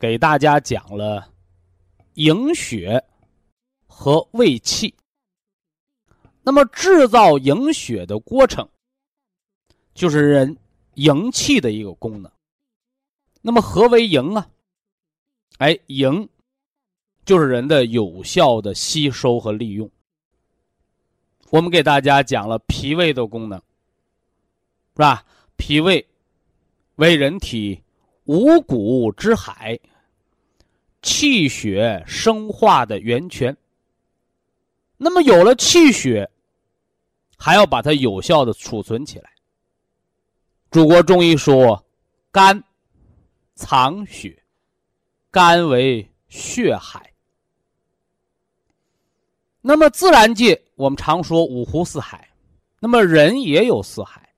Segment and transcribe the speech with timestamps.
[0.00, 1.30] 给大家讲了
[2.14, 3.04] 营血
[3.86, 4.94] 和胃气。
[6.42, 8.66] 那么制造营血的过程，
[9.92, 10.56] 就是人
[10.94, 12.32] 营气的一个功能。
[13.42, 14.48] 那么何为营啊？
[15.58, 16.26] 哎，营
[17.26, 19.88] 就是人的有效的吸收和利用。
[21.50, 25.22] 我们给大家讲了脾胃的功能，是吧？
[25.56, 26.08] 脾胃
[26.94, 27.82] 为人体
[28.24, 29.78] 五谷之海。
[31.02, 33.56] 气血生化的源泉。
[34.96, 36.30] 那么有了气血，
[37.36, 39.30] 还要把它有效的储存起来。
[40.70, 41.84] 祖国中医说，
[42.30, 42.62] 肝
[43.54, 44.42] 藏血，
[45.30, 47.12] 肝为血海。
[49.62, 52.30] 那么自然界，我们常说五湖四海，
[52.78, 54.28] 那么人也有四海。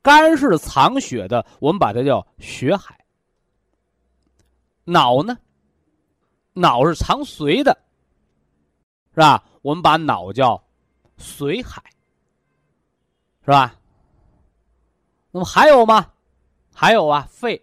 [0.00, 2.98] 肝是藏血的，我们把它叫血海。
[4.88, 5.38] 脑呢？
[6.54, 7.78] 脑是藏髓的，
[9.14, 9.44] 是吧？
[9.62, 10.64] 我们把脑叫
[11.18, 11.82] 髓海，
[13.44, 13.76] 是吧？
[15.30, 16.10] 那么还有吗？
[16.72, 17.62] 还有啊，肺，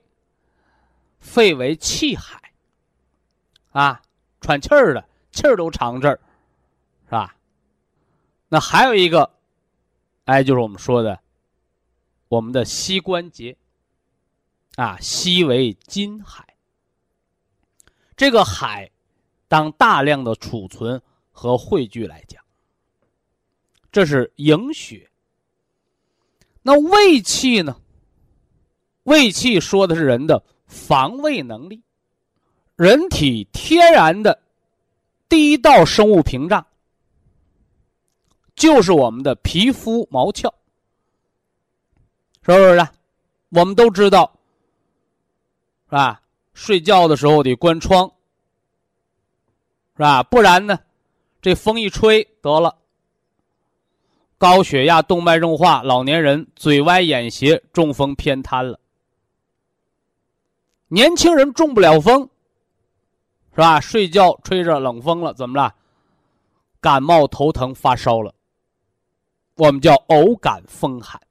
[1.20, 2.54] 肺为气海，
[3.72, 4.02] 啊，
[4.40, 6.20] 喘气儿的气儿都藏这儿，
[7.06, 7.36] 是吧？
[8.48, 9.32] 那还有一个，
[10.26, 11.20] 哎，就是我们说的
[12.28, 13.58] 我们的膝关节，
[14.76, 16.45] 啊，膝为筋海。
[18.16, 18.90] 这个海，
[19.48, 22.42] 当大量的储存和汇聚来讲，
[23.92, 25.10] 这是营血。
[26.62, 27.80] 那胃气呢？
[29.04, 31.84] 胃气说的是人的防卫能力，
[32.76, 34.42] 人体天然的
[35.30, 36.66] 第一道生物屏障，
[38.56, 40.52] 就是我们的皮肤毛鞘，
[42.42, 42.88] 是不是？
[43.50, 44.40] 我们都知道，
[45.86, 46.22] 是吧？
[46.56, 48.10] 睡觉的时候得关窗，
[49.96, 50.24] 是吧？
[50.24, 50.80] 不然呢，
[51.42, 52.76] 这风一吹得了，
[54.38, 58.80] 高血压、动脉硬化，老年人嘴歪眼斜，中风偏瘫了。
[60.88, 62.30] 年轻人中不了风，
[63.52, 63.82] 是吧？
[63.82, 65.76] 睡觉吹着冷风了，怎么了？
[66.80, 68.34] 感冒、头疼、发烧了。
[69.56, 71.22] 我们叫偶感风寒，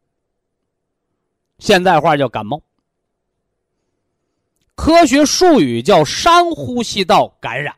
[1.59, 2.61] 现在话叫感冒。
[4.77, 7.75] 科学术语叫上呼吸道感染，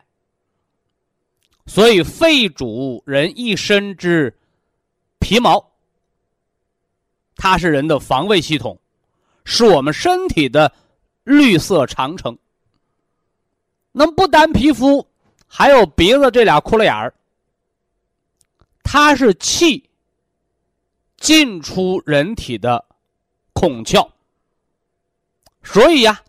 [1.66, 4.34] 所以肺主人一身之
[5.18, 5.72] 皮毛，
[7.36, 8.80] 它是人的防卫系统，
[9.44, 10.72] 是我们身体的
[11.22, 12.36] 绿色长城。
[13.92, 15.06] 那么不单皮肤，
[15.46, 17.14] 还有鼻子这俩窟窿眼儿，
[18.82, 19.88] 它是气
[21.18, 22.82] 进出人体的
[23.52, 24.08] 孔窍，
[25.62, 26.22] 所以呀。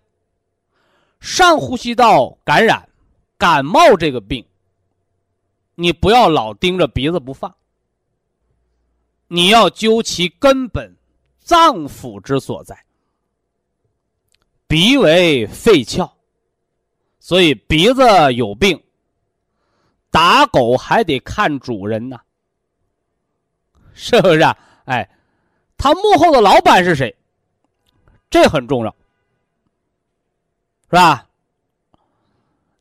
[1.27, 2.87] 上呼吸道感染、
[3.37, 4.47] 感冒这个病，
[5.75, 7.53] 你不要老盯着鼻子不放，
[9.27, 10.95] 你要究其根本，
[11.37, 12.81] 脏腑之所在。
[14.69, 16.09] 鼻为肺窍，
[17.19, 18.01] 所以鼻子
[18.33, 18.81] 有病，
[20.09, 22.17] 打狗还得看主人呢，
[23.93, 24.39] 是不是？
[24.39, 25.09] 啊哎，
[25.77, 27.13] 他幕后的老板是谁？
[28.29, 28.95] 这很重要。
[30.89, 31.27] 是吧？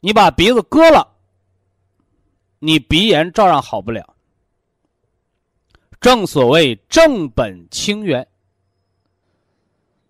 [0.00, 1.16] 你把鼻子割了，
[2.60, 4.14] 你鼻炎照样好不了。
[6.00, 8.28] 正所谓正本清源，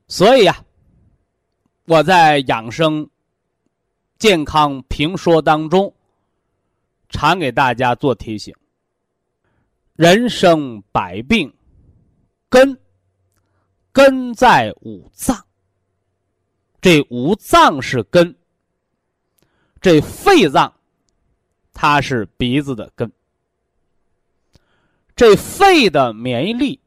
[0.09, 0.63] 所以呀，
[1.87, 3.09] 我在养生、
[4.19, 5.95] 健康评说当中，
[7.09, 8.55] 常给大家做提醒：
[9.95, 11.51] 人生百病，
[12.51, 12.79] 根
[13.93, 15.46] 根在五脏。
[16.81, 18.37] 这五脏是根，
[19.81, 20.73] 这肺脏，
[21.73, 23.11] 它是鼻子的根。
[25.17, 26.79] 这肺的免疫力，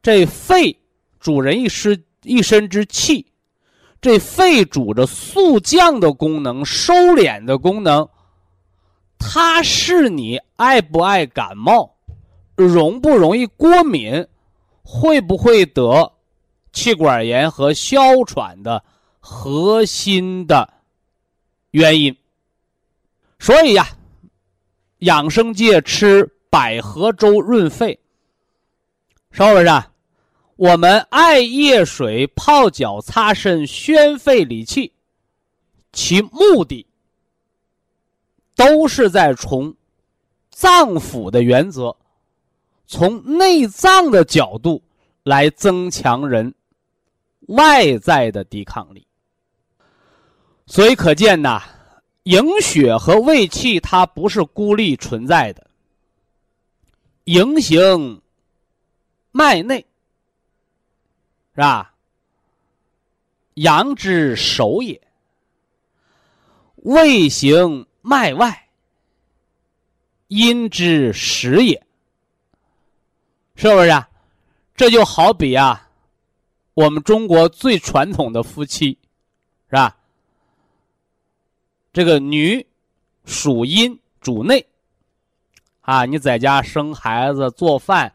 [0.00, 0.78] 这肺
[1.18, 3.26] 主人一身一身之气，
[4.00, 8.08] 这肺主着肃降的功能、收敛的功能。
[9.18, 11.96] 它是你爱不爱感冒，
[12.54, 14.26] 容不容易过敏，
[14.82, 16.12] 会不会得
[16.76, 18.84] 气管炎和哮喘的
[19.18, 20.72] 核心的
[21.70, 22.16] 原因。
[23.38, 23.88] 所以呀，
[24.98, 26.30] 养生界吃。
[26.48, 28.00] 百合粥润肺，
[29.30, 29.68] 是不是？
[30.54, 34.90] 我们艾叶水泡脚擦身宣肺理气，
[35.92, 36.86] 其目的
[38.54, 39.74] 都是在从
[40.48, 41.94] 脏腑的原则，
[42.86, 44.82] 从内脏的角度
[45.24, 46.54] 来增强人
[47.48, 49.06] 外在的抵抗力。
[50.66, 51.62] 所以可见呐，
[52.24, 55.64] 营血和胃气它不是孤立存在的。
[57.24, 58.20] 营行
[59.30, 59.84] 脉内，
[61.54, 61.94] 是吧？
[63.54, 65.00] 阳之首也。
[66.76, 68.68] 胃行脉外，
[70.28, 71.86] 阴之始也。
[73.54, 73.88] 是不是？
[73.88, 74.08] 啊？
[74.76, 75.85] 这就好比啊，
[76.76, 78.98] 我们中国最传统的夫妻，
[79.70, 79.96] 是吧？
[81.90, 82.66] 这个女
[83.24, 84.66] 属阴，主内。
[85.80, 88.12] 啊，你在家生孩子、做饭、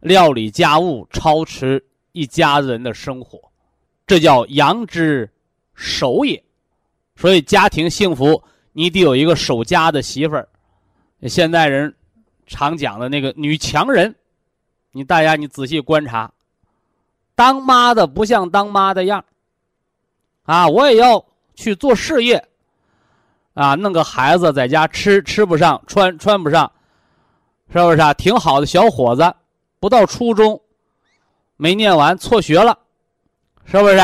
[0.00, 3.38] 料理家务、操持一家人的生活，
[4.04, 5.30] 这叫阳之
[5.76, 6.42] 守也。
[7.14, 8.42] 所以家庭幸福，
[8.72, 10.48] 你得有一个守家的媳妇儿。
[11.28, 11.94] 现代人
[12.48, 14.12] 常讲的那个女强人，
[14.90, 16.32] 你大家你仔细观察，
[17.36, 19.24] 当妈的不像当妈的样
[20.42, 21.24] 啊，我也要
[21.54, 22.44] 去做事业。
[23.54, 26.70] 啊，弄个孩子在家吃吃不上，穿穿不上。
[27.72, 28.12] 是不是啊？
[28.14, 29.34] 挺好的小伙子，
[29.80, 30.60] 不到初中，
[31.56, 32.78] 没念完，辍学了，
[33.64, 33.98] 是不是？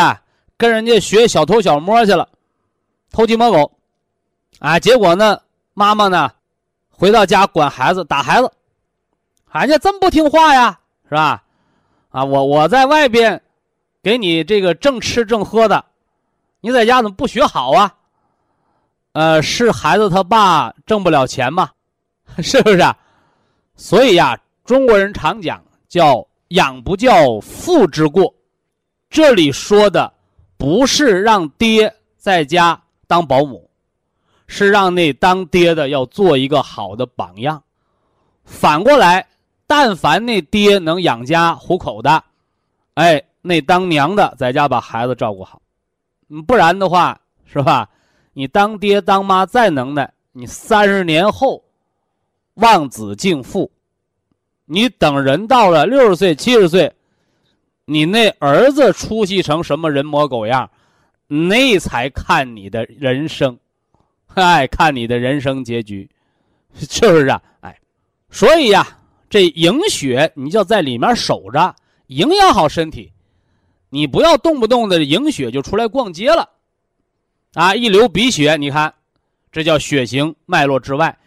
[0.56, 2.28] 跟人家学小偷小摸去了，
[3.11, 3.73] 偷鸡摸狗，
[4.58, 4.78] 啊！
[4.78, 5.40] 结果呢，
[5.75, 6.31] 妈妈呢，
[6.90, 8.50] 回到家管孩子，打孩子，
[9.52, 11.41] 人家这么不听话呀，是吧？
[12.12, 13.43] 啊，我我在外边，
[14.03, 15.85] 给你这个正吃正喝的，
[16.61, 17.94] 你在家怎么不学好啊？
[19.12, 21.70] 呃，是孩子他爸挣不了钱吗？
[22.38, 22.94] 是不是？
[23.76, 28.35] 所以呀，中国人常讲叫“养不教，父之过”。
[29.11, 30.12] 这里说的
[30.56, 33.69] 不是让爹在家当保姆，
[34.47, 37.62] 是让那当爹的要做一个好的榜样。
[38.44, 39.26] 反过来，
[39.74, 42.22] 但凡那爹能养家糊口的，
[42.92, 45.62] 哎，那当娘的在家把孩子照顾好。
[46.46, 47.88] 不然的话，是吧？
[48.34, 51.64] 你当爹当妈再能耐，你三十年后。
[52.56, 53.72] 望子敬父，
[54.66, 56.92] 你等人到了六十岁、七十岁，
[57.86, 60.70] 你那儿子出息成什么人模狗样，
[61.28, 63.58] 那才看你的人生，
[64.34, 66.06] 哎，看你的人生结局，
[66.76, 67.42] 是不是啊？
[67.62, 67.80] 哎，
[68.28, 68.86] 所以呀，
[69.32, 71.75] 这营血你就要在里面守着，
[72.08, 73.11] 营养好身体，
[73.88, 76.46] 你不要动不动的营血就出来逛街了，
[77.54, 78.92] 啊，一流鼻血，你看，
[79.50, 81.18] 这叫血行脉络之外。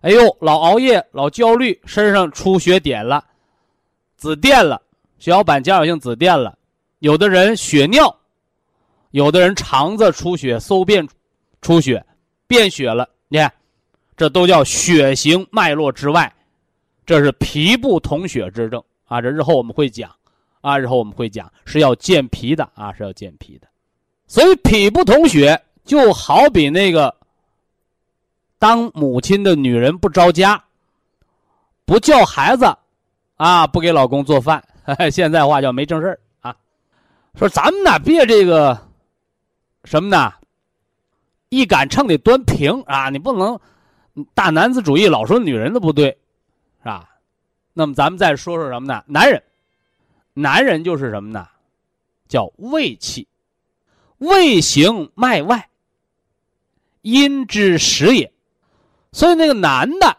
[0.00, 3.24] 哎呦，老熬夜，老焦虑，身上出血点了，
[4.16, 4.82] 紫癜了，
[5.20, 6.58] 血小板减少性紫癜了。
[6.98, 8.12] 有的人血尿，
[9.12, 11.08] 有的人肠子出血、搜便
[11.60, 12.04] 出血、
[12.48, 13.08] 便血了。
[13.28, 13.52] 你看，
[14.16, 16.34] 这都叫血行脉络之外，
[17.04, 19.20] 这是脾不统血之症啊。
[19.20, 20.10] 这日后我们会讲
[20.60, 23.66] 啊，日后我们会讲是要健脾的啊，是要健脾的。
[24.26, 27.14] 所以脾不统血，就好比那个。
[28.58, 30.62] 当母亲的女人不着家，
[31.84, 32.64] 不叫孩子，
[33.34, 34.62] 啊，不给老公做饭，
[35.10, 36.54] 现在话叫没正事啊。
[37.34, 38.80] 说咱们呢，别这个
[39.82, 40.32] 什么呢？
[41.48, 43.58] 一杆秤得端平啊，你不能
[44.32, 46.16] 大男子主义，老说女人的不对，
[46.82, 47.08] 是吧？
[47.72, 49.02] 那么咱们再说说什么呢？
[49.06, 49.42] 男人，
[50.34, 51.48] 男人就是什么呢？
[52.28, 53.28] 叫胃气，
[54.18, 55.68] 胃行脉外，
[57.02, 58.32] 阴之始也。
[59.12, 60.16] 所以那个男的，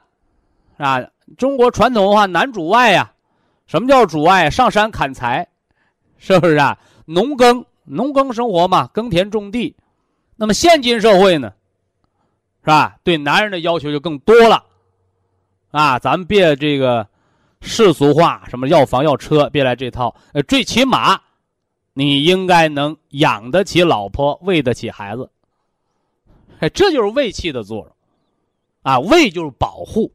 [0.78, 1.02] 啊，
[1.38, 3.12] 中国传统文化男主外呀，
[3.66, 4.50] 什么叫主外？
[4.50, 5.48] 上山砍柴，
[6.18, 6.78] 是不是啊？
[7.06, 9.76] 农耕，农耕生活嘛，耕田种地。
[10.36, 11.54] 那么现今社会呢，
[12.62, 12.98] 是吧？
[13.04, 14.64] 对男人的要求就更多了，
[15.74, 17.08] 啊，咱们别这个
[17.60, 20.16] 世俗化，什么要房要车，别来这套。
[20.32, 21.20] 呃，最起码，
[21.94, 25.28] 你应该能养得起老婆，喂得起孩子，
[26.60, 27.96] 哎，这就是胃气的作用，
[28.84, 30.14] 啊，胃就是保护，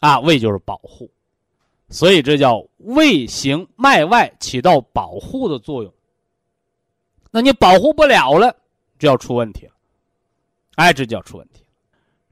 [0.00, 1.10] 啊，胃就是保护，
[1.88, 5.90] 所以这叫胃行脉外起到保护的作用。
[7.30, 8.54] 那你保护不了了，
[8.98, 9.72] 就要出问题了，
[10.74, 11.65] 哎，这就要出问题。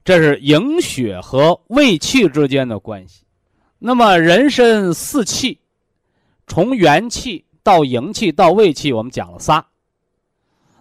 [0.05, 3.23] 这是营血和胃气之间的关系。
[3.79, 5.59] 那么人身四气，
[6.45, 9.65] 从元气到营气到胃气，我们讲了仨。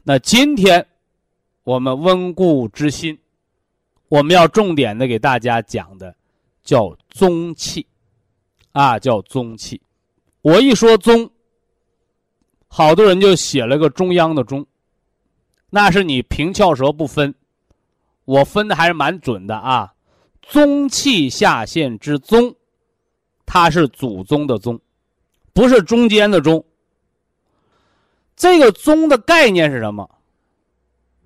[0.02, 0.86] 那今天
[1.62, 3.18] 我们温故知新，
[4.08, 6.14] 我们要重点的给大家讲的
[6.62, 7.86] 叫宗气，
[8.72, 9.80] 啊，叫宗气。
[10.42, 11.30] 我一说宗，
[12.68, 14.66] 好多人就写了个中央的中，
[15.70, 17.34] 那是你平翘舌不分。
[18.24, 19.94] 我分的还是蛮准的啊，
[20.42, 22.54] 宗气下陷之宗，
[23.44, 24.80] 它是祖宗的宗，
[25.52, 26.64] 不是中间的中。
[28.36, 30.08] 这个宗的概念是什么？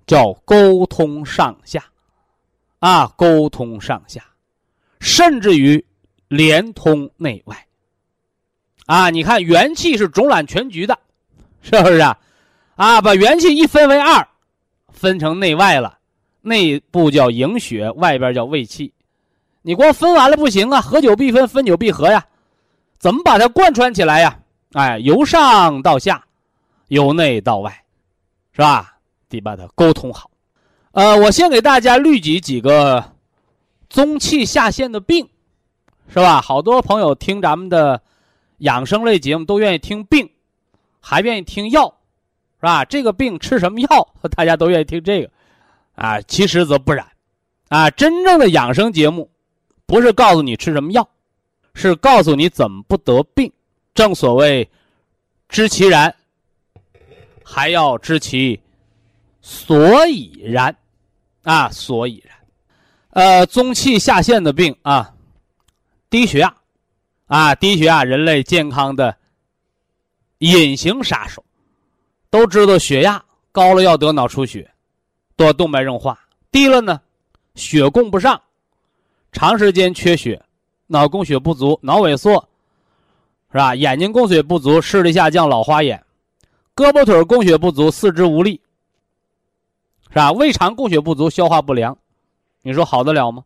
[0.05, 1.85] 叫沟通上下，
[2.79, 4.23] 啊，沟通上下，
[4.99, 5.85] 甚至于
[6.27, 7.67] 连通内外。
[8.87, 10.97] 啊，你看元气是总揽全局的，
[11.61, 12.19] 是不是啊？
[12.75, 14.27] 啊，把元气一分为二，
[14.91, 15.98] 分成内外了。
[16.41, 18.93] 内部叫营血，外边叫胃气。
[19.61, 22.25] 你光分完了不行啊，合久必分，分久必合呀。
[22.97, 24.39] 怎么把它贯穿起来呀？
[24.73, 26.23] 哎，由上到下，
[26.87, 27.83] 由内到外，
[28.51, 28.97] 是吧？
[29.27, 30.29] 得把它沟通好。
[30.91, 33.03] 呃，我先给大家捋举几个
[33.89, 35.27] 宗气下陷的病，
[36.07, 36.41] 是吧？
[36.41, 38.01] 好多朋友听咱们的
[38.59, 40.29] 养生类节目都愿意听病，
[40.99, 41.93] 还愿意听药，
[42.59, 42.85] 是吧？
[42.85, 43.87] 这个病吃什么药？
[44.35, 45.29] 大家都愿意听这个。
[45.99, 47.05] 啊，其实则不然，
[47.67, 49.29] 啊，真正的养生节目，
[49.85, 51.05] 不是告诉你吃什么药，
[51.73, 53.51] 是告诉你怎么不得病。
[53.93, 54.69] 正所谓，
[55.49, 56.15] 知其然，
[57.43, 58.61] 还要知其
[59.41, 60.73] 所以然，
[61.43, 62.37] 啊，所以然。
[63.09, 65.13] 呃，宗气下陷的病啊，
[66.09, 66.55] 低血压，
[67.27, 69.17] 啊，低血压，人类健康的
[70.37, 71.43] 隐形杀手。
[72.29, 74.71] 都知道血压高了要得脑出血。
[75.39, 76.19] 多动脉硬化
[76.51, 76.99] 低了呢，
[77.55, 78.41] 血供不上，
[79.31, 80.43] 长时间缺血，
[80.85, 82.33] 脑供血不足，脑萎缩，
[83.49, 83.73] 是吧？
[83.73, 86.03] 眼睛供血不足，视力下降，老花眼，
[86.75, 88.59] 胳膊腿供血不足，四肢无力，
[90.09, 90.29] 是吧？
[90.33, 91.97] 胃肠供血不足，消化不良，
[92.61, 93.45] 你说好得了吗？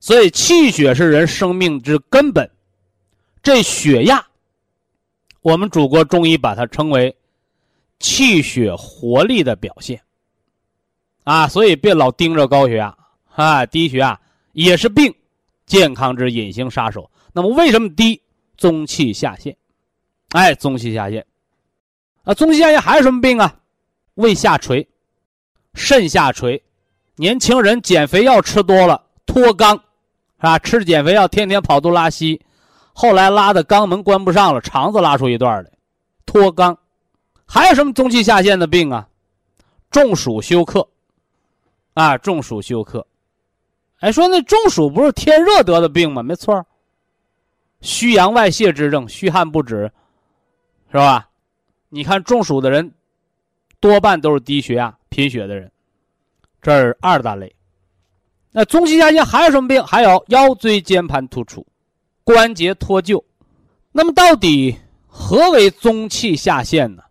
[0.00, 2.50] 所以气血是人生命之根本，
[3.42, 4.26] 这血压，
[5.42, 7.14] 我们祖国中医把它称为
[7.98, 10.00] 气血活力的表现。
[11.24, 12.96] 啊，所以别老盯着高血压
[13.34, 14.18] 啊，低血压
[14.52, 15.12] 也是病，
[15.66, 17.10] 健康之隐形杀手。
[17.32, 18.22] 那么为什么低？
[18.56, 19.56] 宗气下陷，
[20.30, 21.26] 哎，宗气下陷，
[22.22, 23.52] 啊，宗气下陷还有什么病啊？
[24.14, 24.86] 胃下垂，
[25.74, 26.62] 肾下垂，
[27.16, 30.58] 年轻人减肥药吃多了脱肛，是吧？
[30.60, 32.40] 吃减肥药天天跑肚拉稀，
[32.92, 35.70] 后来拉的肛门关不上了，肠子拉出一段来，
[36.24, 36.76] 脱肛。
[37.44, 39.08] 还有什么宗气下陷的病啊？
[39.90, 40.88] 中暑休克。
[41.94, 43.06] 啊，中暑休克，
[44.00, 46.24] 哎，说那中暑不是天热得的病吗？
[46.24, 46.66] 没错
[47.80, 49.90] 虚阳外泄之症，虚汗不止，
[50.90, 51.28] 是吧？
[51.88, 52.92] 你看中暑的人，
[53.78, 55.70] 多半都是低血压、贫血的人，
[56.60, 57.54] 这是二大类。
[58.50, 59.80] 那中气下陷还有什么病？
[59.84, 61.64] 还有腰椎间盘突出、
[62.24, 63.22] 关节脱臼。
[63.92, 67.04] 那么到底何为中气下陷呢？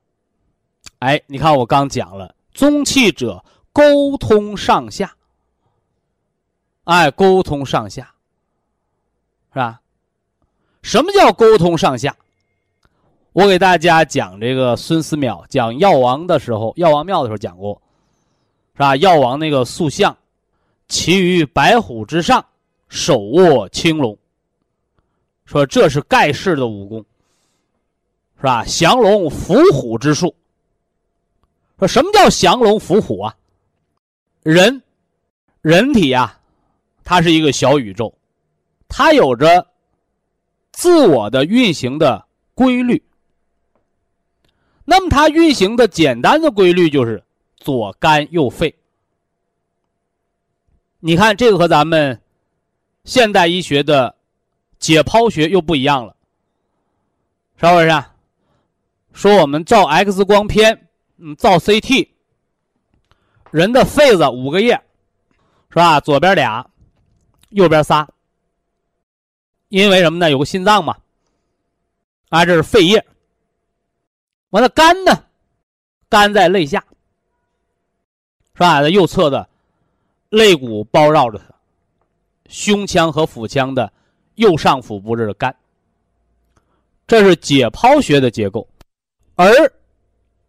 [1.00, 3.42] 哎，你看我刚讲了，中气者。
[3.74, 5.16] 沟通上下，
[6.84, 8.14] 哎，沟通上下，
[9.52, 9.82] 是吧？
[10.84, 12.16] 什么叫沟通上下？
[13.32, 17.82] 我给大家讲这个孙思邈讲药王的时候，药王庙的时候讲过，
[18.74, 18.96] 是吧？
[18.98, 20.16] 药王那个塑像，
[20.88, 22.46] 骑于白虎之上，
[22.90, 24.16] 手握青龙，
[25.46, 27.04] 说这是盖世的武功，
[28.38, 28.64] 是吧？
[28.66, 30.36] 降龙伏虎之术。
[31.80, 33.36] 说什么叫降龙伏虎啊？
[34.44, 34.82] 人，
[35.62, 36.40] 人体呀，
[37.04, 38.14] 它是一个小宇宙，
[38.88, 39.68] 它有着
[40.72, 43.02] 自我的运行的规律。
[44.86, 47.24] 那么它运行的简单的规律就是
[47.56, 48.76] 左肝右肺。
[51.00, 52.22] 你看这个和咱们
[53.06, 54.16] 现代医学的
[54.78, 56.16] 解剖学又不一样了，
[57.58, 58.04] 是不是？
[59.14, 62.10] 说我们照 X 光片，嗯，照 CT。
[63.54, 64.74] 人的肺子五个叶，
[65.70, 66.00] 是吧？
[66.00, 66.68] 左边俩，
[67.50, 68.10] 右边仨。
[69.70, 70.32] 因为什么呢？
[70.32, 70.98] 有个心脏嘛。
[72.30, 73.06] 啊，这是肺叶。
[74.50, 75.12] 完了，肝呢？
[76.10, 76.84] 肝在肋下。
[78.56, 78.82] 是吧？
[78.82, 79.48] 在右侧的
[80.30, 81.46] 肋骨包绕着它，
[82.50, 83.94] 胸腔和腹腔的
[84.34, 85.56] 右上腹部这是肝。
[87.06, 88.68] 这是解剖学的结构，
[89.36, 89.46] 而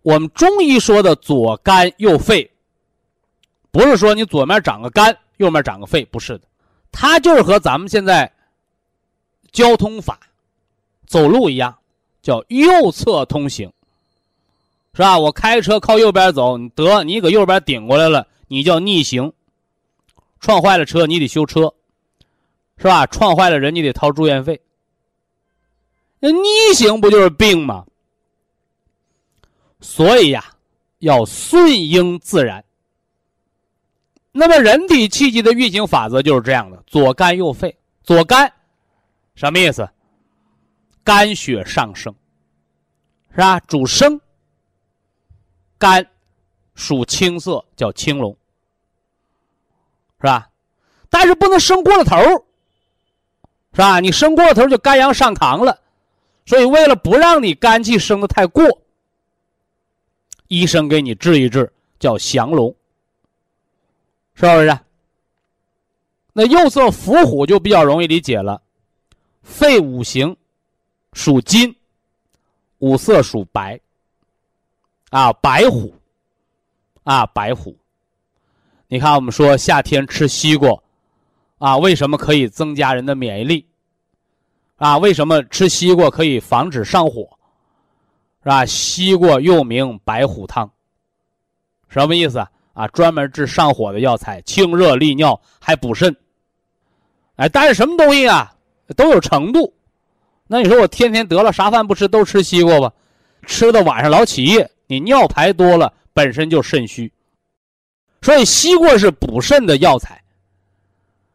[0.00, 2.50] 我们中医说的左肝右肺，
[3.74, 6.46] 不是说你左面长个肝，右面长个肺，不是的，
[6.92, 8.32] 它就是和咱们现在
[9.50, 10.20] 交通法
[11.06, 11.76] 走路一样，
[12.22, 13.68] 叫右侧通行，
[14.92, 15.18] 是吧？
[15.18, 19.32] 我开车靠右边走，你得你搁右边顶过来了，你叫逆行，
[20.38, 21.74] 撞坏了车你得修车，
[22.76, 23.04] 是吧？
[23.06, 24.60] 撞坏了人你得掏住院费。
[26.20, 27.84] 那逆行不就是病吗？
[29.80, 30.54] 所以呀，
[31.00, 32.64] 要顺应自然。
[34.36, 37.76] 那么人体气机的运行法则就是这样的：左肝右肺。
[38.02, 38.52] 左肝
[39.36, 39.88] 什么意思？
[41.04, 42.12] 肝血上升，
[43.30, 43.60] 是吧？
[43.60, 44.20] 主升。
[45.78, 46.04] 肝
[46.74, 48.36] 属青色，叫青龙，
[50.18, 50.50] 是吧？
[51.08, 52.16] 但是不能升过了头，
[53.72, 54.00] 是吧？
[54.00, 55.78] 你升过了头就肝阳上亢了。
[56.44, 58.82] 所以，为了不让你肝气升的太过，
[60.48, 62.74] 医生给你治一治，叫降龙，
[64.34, 64.78] 是不是？
[66.32, 68.60] 那右侧伏虎就比较容易理解了，
[69.42, 70.36] 肺五行
[71.12, 71.74] 属金，
[72.78, 73.80] 五色属白，
[75.10, 75.94] 啊，白虎，
[77.04, 77.76] 啊，白虎。
[78.88, 80.76] 你看，我们说夏天吃西瓜，
[81.58, 83.66] 啊，为什么可以增加人的免疫力？
[84.76, 87.28] 啊，为什么吃西瓜可以防止上火？
[88.42, 88.66] 是吧？
[88.66, 90.70] 西瓜又名白虎汤，
[91.88, 92.86] 什么意思啊？
[92.88, 96.14] 专门治上火的药材，清热利尿，还补肾。
[97.36, 98.54] 哎，但是什么东西啊，
[98.94, 99.72] 都有程度。
[100.46, 102.92] 那你说我天天得了啥饭不吃，都吃西瓜吧？
[103.46, 107.10] 吃的晚上老起夜，你尿排多了，本身就肾虚。
[108.20, 110.22] 所以西瓜是补肾的药材。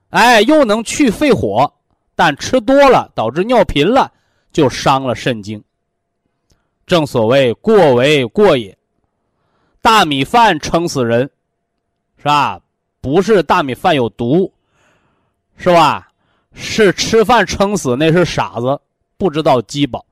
[0.09, 1.73] 哎，又能去肺火。
[2.15, 4.11] 但吃多了导致尿频了，
[4.51, 5.63] 就伤了肾经。
[6.85, 8.77] 正所谓过为过也。
[9.81, 11.29] 大米饭撑死人，
[12.17, 12.59] 是吧？
[13.01, 14.51] 不是大米饭有毒，
[15.55, 16.11] 是吧？
[16.53, 18.79] 是吃饭撑死那是傻子，
[19.17, 20.05] 不知道饥饱。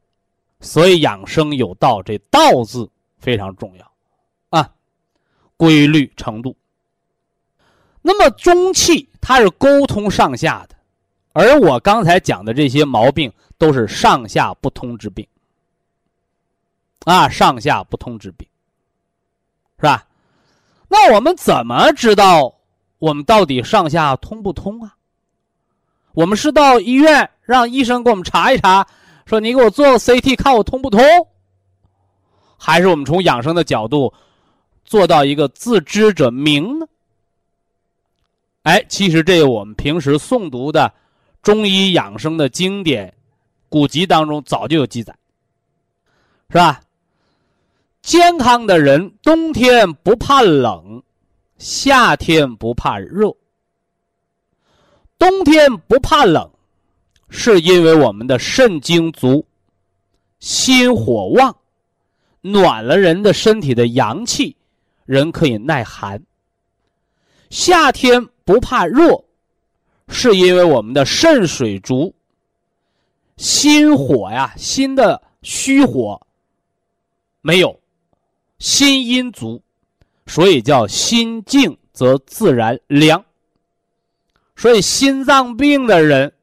[0.61, 3.91] 所以养生有道，这“道”字非常重要
[4.49, 4.71] 啊，
[5.57, 6.55] 规律程度。
[8.01, 10.75] 那么中气它是沟通上下的。
[11.33, 15.27] 而我刚才讲的这些毛病都是上下不通之病，
[17.03, 18.47] 啊，上下不通之病，
[19.79, 20.05] 是吧？
[20.87, 22.53] 那我们怎么知道
[22.99, 24.95] 我们到底上下通不通啊？
[26.13, 28.87] 我们是到医院让医生给我们查一查，
[29.25, 31.01] 说你给我做个 CT 看我通不通，
[32.57, 34.13] 还是我们从养生的角度
[34.83, 36.87] 做到一个自知者明呢？
[38.63, 40.91] 哎，其实这个我们平时诵读的。
[41.43, 43.13] 中医养生的经典
[43.69, 45.15] 古籍当中早就有记载，
[46.49, 46.81] 是吧？
[48.07, 51.03] 健康的人冬天不怕冷，
[51.57, 53.35] 夏天不怕热。
[55.19, 56.49] 冬天不怕冷，
[57.27, 59.45] 是因为我们的肾精足，
[60.39, 61.53] 心火旺，
[62.39, 64.55] 暖了人的身体的阳气，
[65.03, 66.23] 人可以耐寒。
[67.49, 69.21] 夏天不怕热。
[70.07, 72.15] 是因为我们的肾水足，
[73.35, 76.25] 心火呀，心的虚火
[77.41, 77.77] 没有，
[78.59, 79.61] 心阴足，
[80.25, 83.23] 所以叫心静则自然凉。
[84.55, 86.33] 所以心脏病的人，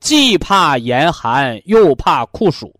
[0.00, 2.74] 既怕严寒又怕酷暑。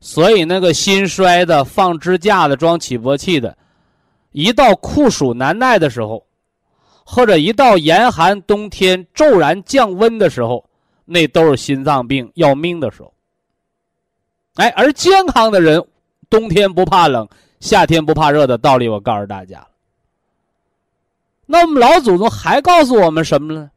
[0.00, 3.56] 所以那个心衰的、放支架的、装起搏器的，
[4.32, 6.24] 一到酷暑难耐的时候。
[7.10, 10.68] 或者一到严寒冬天骤然降温的时候，
[11.06, 13.10] 那都是心脏病要命的时候。
[14.56, 15.82] 哎，而健康的人，
[16.30, 17.28] 冬天不怕冷，
[17.60, 19.66] 夏天不怕热的道理，我告诉大家。
[21.46, 23.70] 那我们老祖宗还告诉我们什么呢？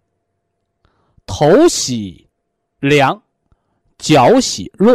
[1.26, 2.28] 头喜
[2.80, 3.22] 凉，
[3.98, 4.94] 脚喜热。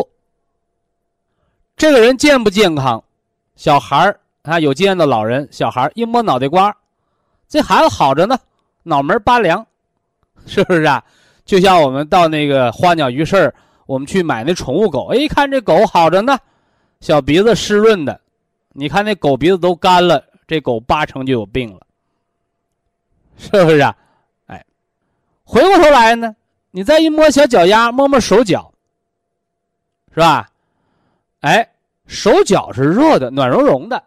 [1.77, 3.03] 这个人健不健康？
[3.55, 6.77] 小孩儿啊，有经验的老人，小孩一摸脑袋瓜。
[7.49, 8.39] 这孩子好着呢，
[8.83, 9.67] 脑门发凉，
[10.47, 11.03] 是不是啊？
[11.47, 13.55] 就像我们到那个花鸟鱼市
[13.87, 16.39] 我们去买那宠物狗，哎，看这狗好着呢，
[17.01, 18.21] 小鼻子湿润的，
[18.73, 21.87] 你看那狗鼻子都干了，这狗八成就有病了，
[23.39, 23.97] 是不是啊？
[24.47, 24.65] 哎，
[25.45, 26.35] 回过头来呢，
[26.71, 28.73] 你再一摸小脚丫，摸摸手脚，
[30.15, 30.51] 是吧？
[31.41, 31.69] 哎，
[32.07, 34.03] 手脚是热的，暖融融的，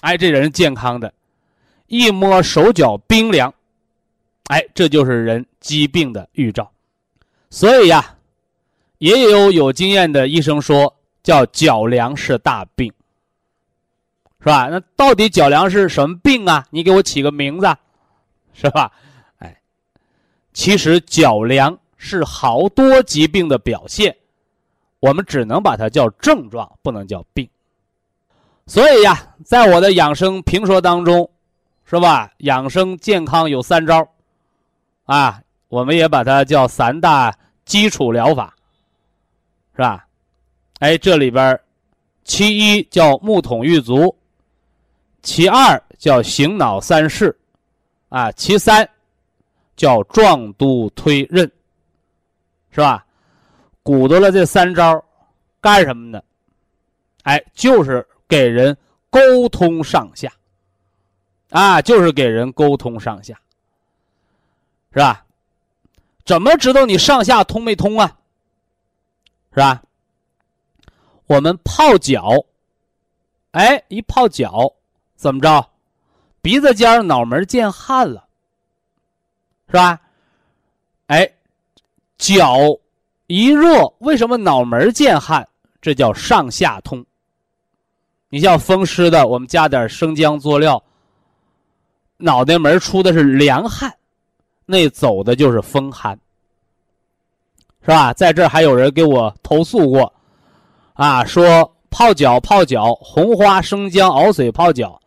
[0.00, 1.12] 哎，这人健康的。
[1.86, 3.54] 一摸手脚冰凉，
[4.48, 6.70] 哎，这就是人疾病的预兆。
[7.48, 8.16] 所以呀，
[8.98, 10.94] 也有有经验的医生说，
[11.28, 12.90] 叫脚凉是大病，
[14.40, 14.66] 是吧？
[14.70, 16.64] 那到底脚凉是什么病啊？
[16.70, 17.66] 你给我起个名字，
[18.54, 18.90] 是吧？
[19.36, 19.60] 哎，
[20.54, 24.16] 其实脚凉是好多疾病的表现，
[25.00, 27.46] 我们只能把它叫症状，不能叫病。
[28.66, 31.30] 所以呀，在我的养生评说当中，
[31.84, 32.32] 是吧？
[32.38, 34.08] 养生健康有三招，
[35.04, 35.42] 啊。
[35.68, 37.36] 我们也把它叫三大
[37.66, 38.56] 基础疗法，
[39.76, 40.07] 是吧？
[40.78, 41.58] 哎，这里边
[42.24, 44.16] 其一叫木桶玉足，
[45.22, 47.36] 其二叫醒脑三式，
[48.08, 48.88] 啊，其三
[49.76, 51.50] 叫壮督推任，
[52.70, 53.04] 是吧？
[53.82, 55.04] 鼓捣了这三招
[55.60, 56.22] 干什么呢？
[57.24, 58.76] 哎，就是给人
[59.10, 60.32] 沟通上下，
[61.50, 63.34] 啊，就是给人沟通上下，
[64.92, 65.24] 是吧？
[66.24, 68.18] 怎么知道你上下通没通啊？
[69.50, 69.82] 是吧？
[71.28, 72.34] 我们泡脚，
[73.50, 74.72] 哎，一泡脚
[75.14, 75.64] 怎么着？
[76.40, 78.24] 鼻子尖脑门见汗了，
[79.66, 80.00] 是吧？
[81.08, 81.30] 哎，
[82.16, 82.56] 脚
[83.26, 85.46] 一热，为什么脑门见汗？
[85.82, 87.04] 这叫上下通。
[88.30, 90.82] 你像风湿的，我们加点生姜佐料，
[92.16, 93.94] 脑袋门出的是凉汗。
[94.64, 96.18] 那走的就是风寒，
[97.82, 98.14] 是吧？
[98.14, 100.10] 在这还有人给我投诉过，
[100.98, 105.00] 啊，说泡脚泡脚，红花生姜熬水泡脚，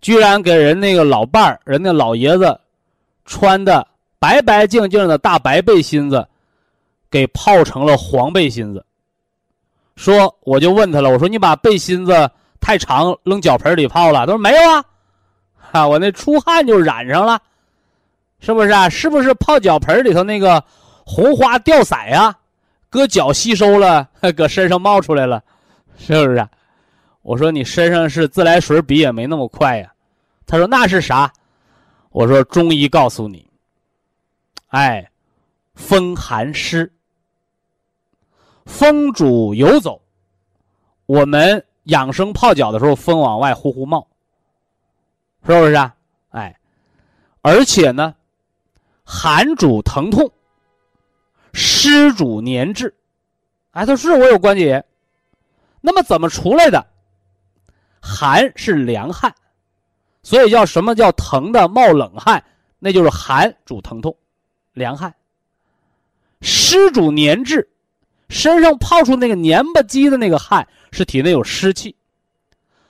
[0.00, 2.58] 居然给人那个老伴儿，人家老爷子
[3.26, 3.86] 穿的
[4.18, 6.26] 白白净净的大白背心子，
[7.10, 8.82] 给泡成了黄背心子。
[9.96, 14.20] 说我就问他了，我说你把背心子太长扔脚盆里泡了？
[14.20, 14.82] 他说没有啊，
[15.58, 17.38] 哈，我那出汗就染上了。
[18.40, 18.88] 是不是啊？
[18.88, 20.64] 是不是泡脚盆里头那个
[21.04, 22.34] 红花掉色呀？
[22.92, 25.42] 搁脚吸收了， 搁身上冒出来了，
[25.96, 26.46] 是不是？
[27.22, 29.90] 我说你身上是自来水比也没那么快呀。
[30.46, 31.32] 他说那是啥？
[32.10, 33.48] 我说中医告诉你，
[34.68, 35.10] 哎，
[35.74, 36.92] 风寒湿，
[38.66, 40.02] 风主游走。
[41.06, 44.06] 我们养生泡脚的时候，风往外呼呼冒，
[45.46, 45.94] 是不是啊？
[46.28, 46.54] 哎，
[47.40, 48.14] 而且呢。
[49.04, 50.30] 寒主疼痛，
[51.52, 52.94] 湿主粘滞，
[53.72, 54.84] 哎，他说我有关节炎，
[55.80, 56.86] 那么怎么出来的？
[58.00, 59.34] 寒是凉汗，
[60.22, 62.42] 所以叫什么叫疼的冒冷汗？
[62.78, 64.16] 那就是寒主疼痛，
[64.72, 65.14] 凉汗。
[66.40, 67.68] 湿主粘滞，
[68.28, 71.94] 身上泡出那个粘吧唧的那个汗，是体内有湿气。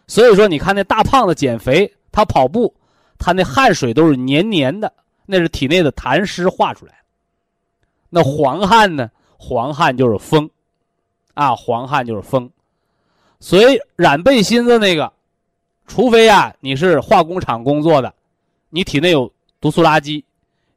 [0.07, 2.75] 所以说，你看那大胖子减肥，他跑步，
[3.19, 4.93] 他那汗水都是黏黏的。
[5.27, 7.02] 那是体内的痰湿化出来。
[8.15, 9.11] 那黄汗呢？
[9.39, 10.51] 黄汗就是风，
[11.33, 12.51] 啊，黄汗就是风。
[13.41, 15.11] 所以染背心子那个，
[15.87, 18.15] 除非啊你是化工厂工作的，
[18.69, 20.23] 你体内有毒素垃圾，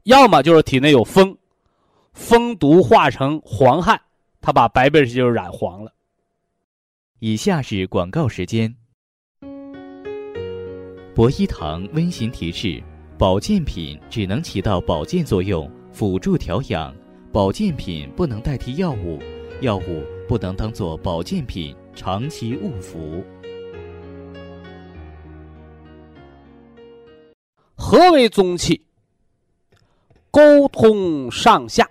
[0.04, 1.38] 要么就是体内有风，
[2.14, 4.00] 风毒化成黄汗，
[4.40, 5.92] 他把白背心就染黄了。
[7.20, 8.74] 以下是广告时间。
[11.14, 12.82] 博一堂温馨提示。
[13.18, 16.94] 保健品只能起到保健作用，辅助调养。
[17.36, 19.20] 保健品不能代替药物，
[19.60, 23.22] 药物不能当做保健品长期误服。
[27.76, 28.86] 何为宗气？
[30.32, 31.86] 沟通上下，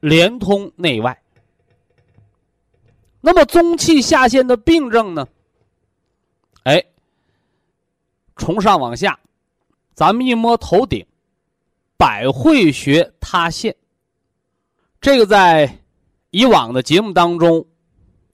[0.00, 1.18] 连通内外。
[3.22, 5.26] 那么宗气下陷的病症呢？
[6.64, 6.84] 哎，
[8.36, 9.18] 从上往下。
[9.94, 11.06] 咱们一摸头顶，
[11.96, 13.74] 百会穴塌陷。
[15.06, 15.78] 这个在
[16.32, 17.64] 以往的节目当中，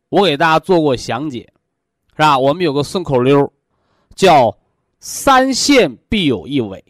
[0.09, 1.53] 我给大家做过详解，
[2.17, 2.39] 是吧？
[2.39, 3.53] 我们有个顺口溜，
[4.15, 4.57] 叫
[4.99, 6.83] “三线必有一尾”。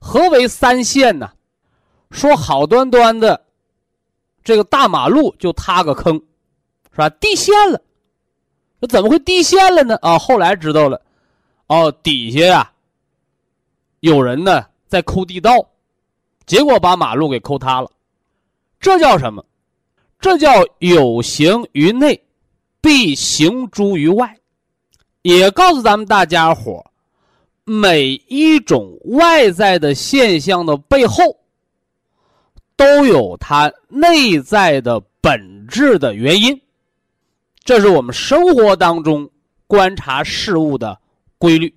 [0.00, 1.30] 何为三线呢？
[2.10, 3.44] 说好端端的
[4.42, 6.14] 这个大马路就塌个坑，
[6.90, 7.10] 是吧？
[7.10, 7.78] 地陷了，
[8.80, 9.98] 那怎么会地陷了呢？
[10.00, 11.02] 啊，后来知道了，
[11.66, 12.72] 哦，底下呀。
[14.00, 15.68] 有人呢在抠地道，
[16.46, 17.90] 结果把马路给抠塌了，
[18.84, 19.42] 这叫什么？
[20.20, 22.22] 这叫有形于内，
[22.82, 24.38] 必行诸于外。
[25.22, 26.84] 也告诉咱们大家伙
[27.64, 31.40] 每一种外在的现象的背后，
[32.76, 36.60] 都有它内在的本质的原因。
[37.64, 39.30] 这是我们生活当中
[39.66, 41.00] 观察事物的
[41.38, 41.74] 规律。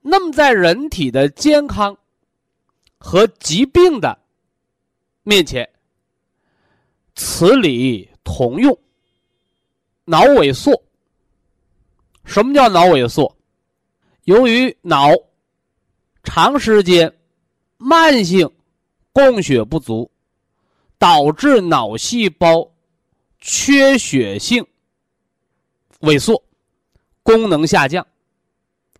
[0.00, 1.96] 那么在人体的健康
[2.98, 4.18] 和疾病的
[5.22, 5.68] 面前，
[7.14, 8.76] 此理同用。
[10.04, 10.82] 脑萎缩，
[12.24, 13.36] 什么叫脑萎缩？
[14.24, 15.10] 由于脑
[16.22, 17.12] 长时间
[17.76, 18.50] 慢性
[19.12, 20.10] 供血不足，
[20.98, 22.68] 导致脑细胞
[23.38, 24.66] 缺血性
[26.00, 26.42] 萎缩，
[27.22, 28.04] 功能下降，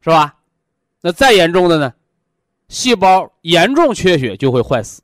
[0.00, 0.38] 是吧？
[1.00, 1.92] 那再严重的呢？
[2.68, 5.01] 细胞严重缺血就会坏死。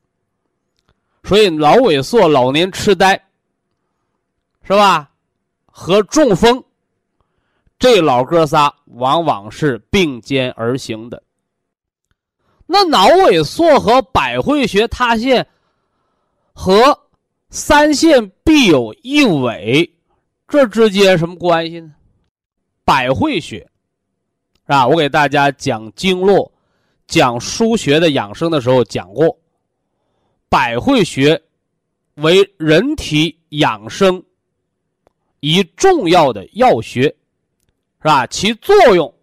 [1.29, 3.23] 所以脑萎缩、老年痴呆，
[4.63, 5.11] 是吧？
[5.67, 6.65] 和中风，
[7.79, 11.23] 这老哥仨往往是并肩而行的。
[12.67, 15.47] 那脑萎缩和百会穴塌陷，
[16.55, 16.99] 和
[17.51, 19.95] 三线必有一尾，
[20.49, 21.93] 这之间什么关系呢？
[22.87, 24.87] 百会穴，是吧？
[24.87, 26.51] 我给大家讲经络、
[27.07, 29.39] 讲腧穴的养生的时候讲过，
[30.49, 31.41] 百会穴
[32.15, 34.23] 为人体养生。
[35.41, 37.15] 一重要的药穴，是
[38.03, 38.27] 吧？
[38.27, 39.15] 其作用，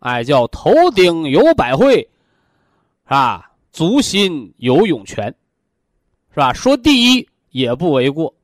[0.00, 1.98] 哎，叫头顶有百会，
[3.04, 3.48] 是吧？
[3.70, 5.32] 足心有涌泉，
[6.30, 6.52] 是吧？
[6.52, 8.34] 说第一也不为过，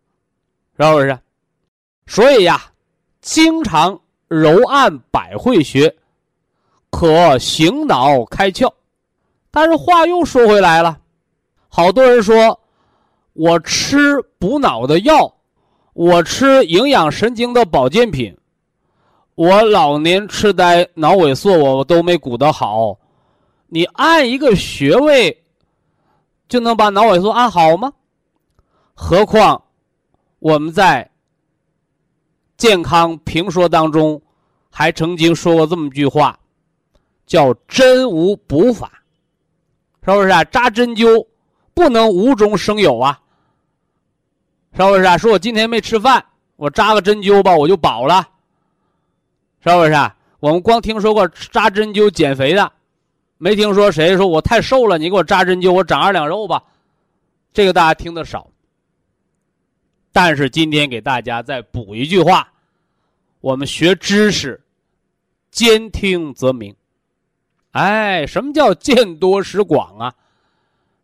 [0.78, 1.18] 是不是？
[2.06, 2.70] 所以呀，
[3.20, 5.92] 经常揉按百会穴，
[6.90, 8.72] 可醒脑开窍。
[9.50, 11.00] 但是话又说回来了，
[11.78, 12.58] 好多人说，
[13.34, 15.32] 我吃补脑的药。
[15.92, 18.36] 我吃营养神经的保健品，
[19.36, 22.98] 我老年痴呆、脑萎缩，我都没鼓得好。
[23.68, 25.44] 你按一个穴位，
[26.48, 27.92] 就能把脑萎缩按好吗？
[28.92, 29.62] 何况
[30.40, 31.08] 我们在
[32.56, 34.20] 健康评说当中，
[34.68, 36.36] 还曾经说过这么句话，
[37.24, 38.90] 叫“针无补法”，
[40.04, 40.42] 是不是啊？
[40.42, 41.24] 扎针灸
[41.78, 43.20] 不能无中生有啊。
[44.72, 45.16] 是不是啊？
[45.16, 46.24] 说我今天没吃饭，
[46.56, 48.28] 我扎个针灸吧，我就饱了。
[49.64, 50.16] 是不是啊？
[50.40, 52.72] 我们光听说过扎针灸减肥的，
[53.36, 56.60] 没听说谁说我太瘦了，你给我扎针灸，我长二两肉吧。
[57.52, 58.50] 这个大家听的少。
[60.10, 62.48] 但是今天给大家再补一句话：
[63.40, 64.60] 我们学知识，
[65.52, 66.74] 兼听则明。
[67.70, 70.12] 哎，什么叫见多识广啊？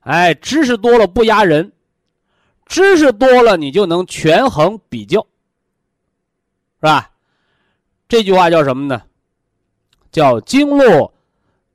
[0.05, 1.71] 哎，知识多了不压人。
[2.67, 7.11] 知识多了，你就能权衡比较，是吧？
[8.09, 9.03] 这句话叫什么呢？
[10.11, 11.13] 叫经络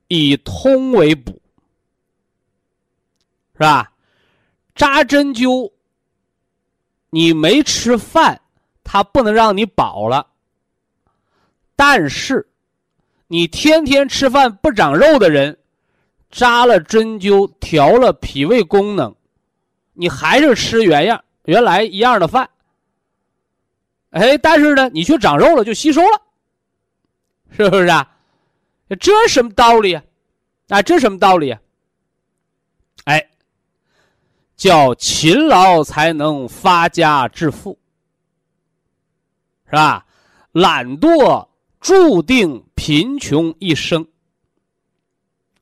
[0.08, 1.40] 以通为补，
[3.54, 3.92] 是吧？
[4.74, 5.72] 扎针灸，
[7.12, 8.42] 你没吃饭，
[8.84, 10.26] 它不能让你饱了。
[11.76, 12.50] 但是，
[13.28, 15.59] 你天天吃饭不长肉的人，
[16.30, 19.16] 扎了针灸，调了脾胃功能。
[19.94, 22.50] 你还是吃原样、原来一样的饭，
[24.12, 26.22] 哎，但是呢，你却长肉了，就吸收了，
[27.52, 28.10] 是不是啊？
[29.00, 30.04] 这什么道理啊？
[30.70, 31.60] 啊，这什么道理啊？
[33.06, 33.30] 哎，
[34.56, 37.78] 叫勤劳才能发家致富，
[39.66, 40.06] 是吧？
[40.52, 41.48] 懒惰
[41.80, 44.08] 注定贫穷一生。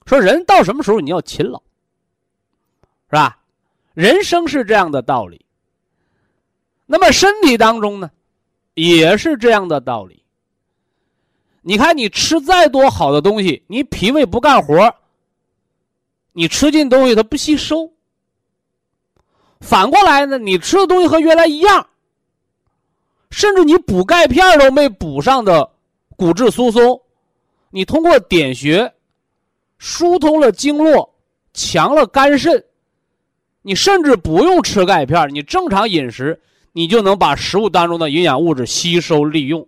[0.08, 1.62] 说人到什么时候你要勤劳，
[3.10, 3.38] 是吧？
[3.94, 5.46] 人生是这样的道理，
[6.86, 8.10] 那么身体当中呢，
[8.74, 10.24] 也是这样的道理。
[11.62, 14.96] 你看，你吃再多好的东西，你脾胃不干活，
[16.32, 17.92] 你吃进东西它不吸收。
[19.60, 21.90] 反过来呢，你吃的东西和原来一样，
[23.30, 25.70] 甚至你补钙片都没补上的
[26.16, 27.02] 骨质疏松，
[27.72, 28.94] 你通过点穴
[29.78, 31.14] 疏通了经络，
[31.54, 32.64] 强了肝肾。
[33.62, 36.40] 你甚至不用吃钙片，你正常饮食，
[36.72, 39.68] 你就能把食物当中的营养物质吸收利用，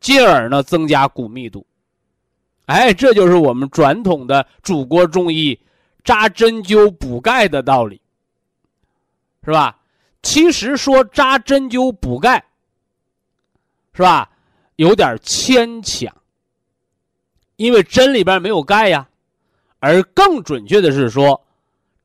[0.00, 1.66] 进而呢增加骨密度。
[2.66, 5.58] 哎，这就是我们传统的祖国中医
[6.02, 8.00] 扎针灸补钙的道理，
[9.44, 9.78] 是吧？
[10.22, 12.42] 其实说扎针灸补钙，
[13.92, 14.30] 是吧？
[14.76, 16.10] 有点牵强，
[17.56, 19.08] 因为针里边没有钙呀，
[19.78, 21.40] 而更准确的是说。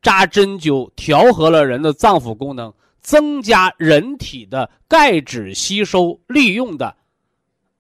[0.01, 6.95] 扎针灸调和了人的脏腑功能，增加人体的钙质吸收利用的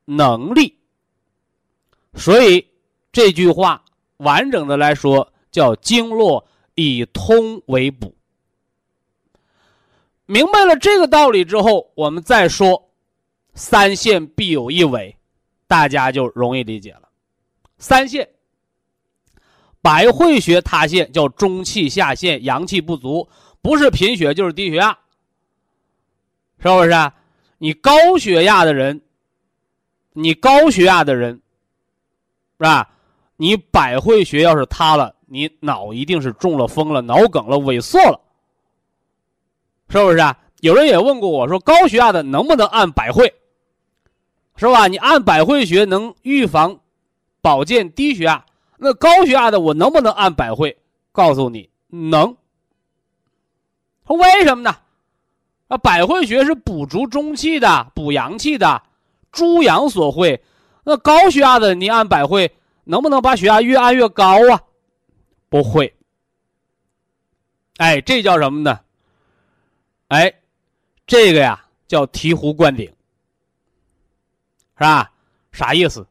[0.03, 0.77] 能力。
[2.15, 2.67] 所以
[3.13, 3.81] 这句话
[4.17, 8.13] 完整的来说叫“经络以通为补”。
[10.27, 12.89] 明白了这个道理之后，我们再说
[13.55, 15.15] “三线必有一尾”，
[15.67, 17.08] 大家就容易理解了。
[17.79, 18.29] 三线
[19.81, 23.27] 百会穴塌陷叫中气下陷，阳气不足，
[23.61, 24.91] 不是贫血就是低血压，
[26.59, 27.11] 是不是？
[27.57, 29.01] 你高血压的人，
[30.13, 31.41] 你高血压的人，
[32.57, 32.89] 是吧？
[33.37, 38.19] 你百会穴要是塌了，你脑一定是中了风了，脑梗了，萎缩了，
[39.87, 40.37] 是不是啊？
[40.59, 43.33] 有人也问过我说，高血压的能不能按百会？
[44.57, 44.87] 是吧？
[44.87, 46.81] 你按百会穴能预防、
[47.41, 48.45] 保健低血压。
[48.77, 50.77] 那高血压的我能不能按百会？
[51.11, 52.35] 告诉你能。
[54.05, 54.75] 为什么呢？
[55.67, 58.81] 啊，百会穴是补足中气的、补阳气的，
[59.31, 60.41] 诸阳所会。
[60.83, 62.51] 那高血压的你按百会，
[62.85, 64.61] 能不能把血压越按越高啊？
[65.49, 65.93] 不会。
[67.77, 68.79] 哎，这叫什么呢？
[70.07, 70.33] 哎，
[71.05, 72.85] 这个呀叫醍醐灌顶。
[74.77, 75.11] 是吧？
[75.51, 76.07] 啥意思？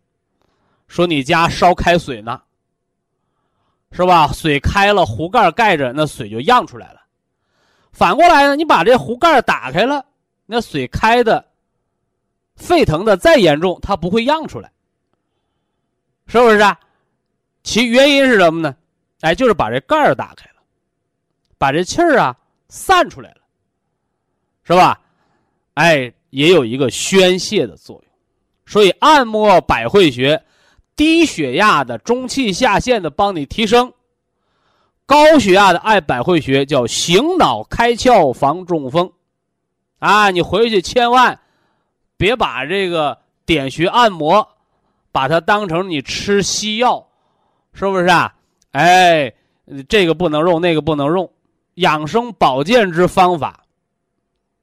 [0.88, 2.40] 说你家烧开水呢，
[3.92, 4.28] 是吧？
[4.32, 7.02] 水开了，壶盖盖着，那水就漾出来了。
[7.92, 10.04] 反过来呢，你把这壶盖打开了，
[10.46, 11.44] 那水开的
[12.56, 14.72] 沸腾的再严重，它不会漾出来，
[16.26, 16.78] 是不是啊？
[17.62, 18.74] 其原因是什么呢？
[19.20, 20.62] 哎，就是把这盖儿打开了，
[21.58, 22.36] 把这气儿啊
[22.68, 23.40] 散出来了，
[24.64, 25.00] 是吧？
[25.74, 28.04] 哎，也有一个宣泄的作用。
[28.64, 30.40] 所以按摩百会穴，
[30.98, 33.92] 低血压的、中气下陷的帮你提升；
[35.06, 39.12] 高血压的爱百会穴叫醒脑开窍防中风。
[40.00, 41.38] 啊，你回去千万
[42.16, 44.46] 别把这个点穴按摩，
[45.12, 47.06] 把它当成你吃西药，
[47.72, 48.34] 是不是啊？
[48.72, 49.32] 哎，
[49.88, 51.30] 这个不能用，那个不能用，
[51.74, 53.64] 养生保健之方法，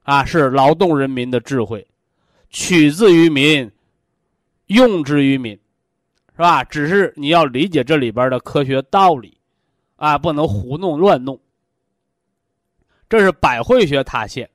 [0.02, 1.86] 啊，是劳动人民的智慧，
[2.50, 3.72] 取自于民。
[4.66, 5.56] 用之于民，
[6.36, 6.62] 是吧？
[6.62, 9.38] 只是你要理解这里边的科学道理，
[9.96, 11.40] 啊，不能胡弄乱弄。
[13.08, 14.50] 这是百会穴塌陷。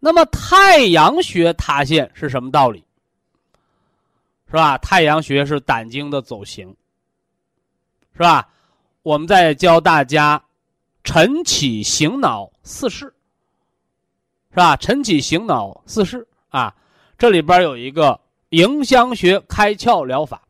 [0.00, 2.82] 那么太阳穴塌陷是什么道理？
[4.46, 4.78] 是吧？
[4.78, 6.74] 太阳穴是胆经的走形，
[8.14, 8.48] 是吧？
[9.02, 10.42] 我们在教大家
[11.02, 13.12] 晨起醒脑四式，
[14.50, 14.74] 是吧？
[14.76, 16.74] 晨起醒脑四式啊，
[17.18, 18.18] 这里边有一个。
[18.50, 20.40] 迎香穴开窍疗法，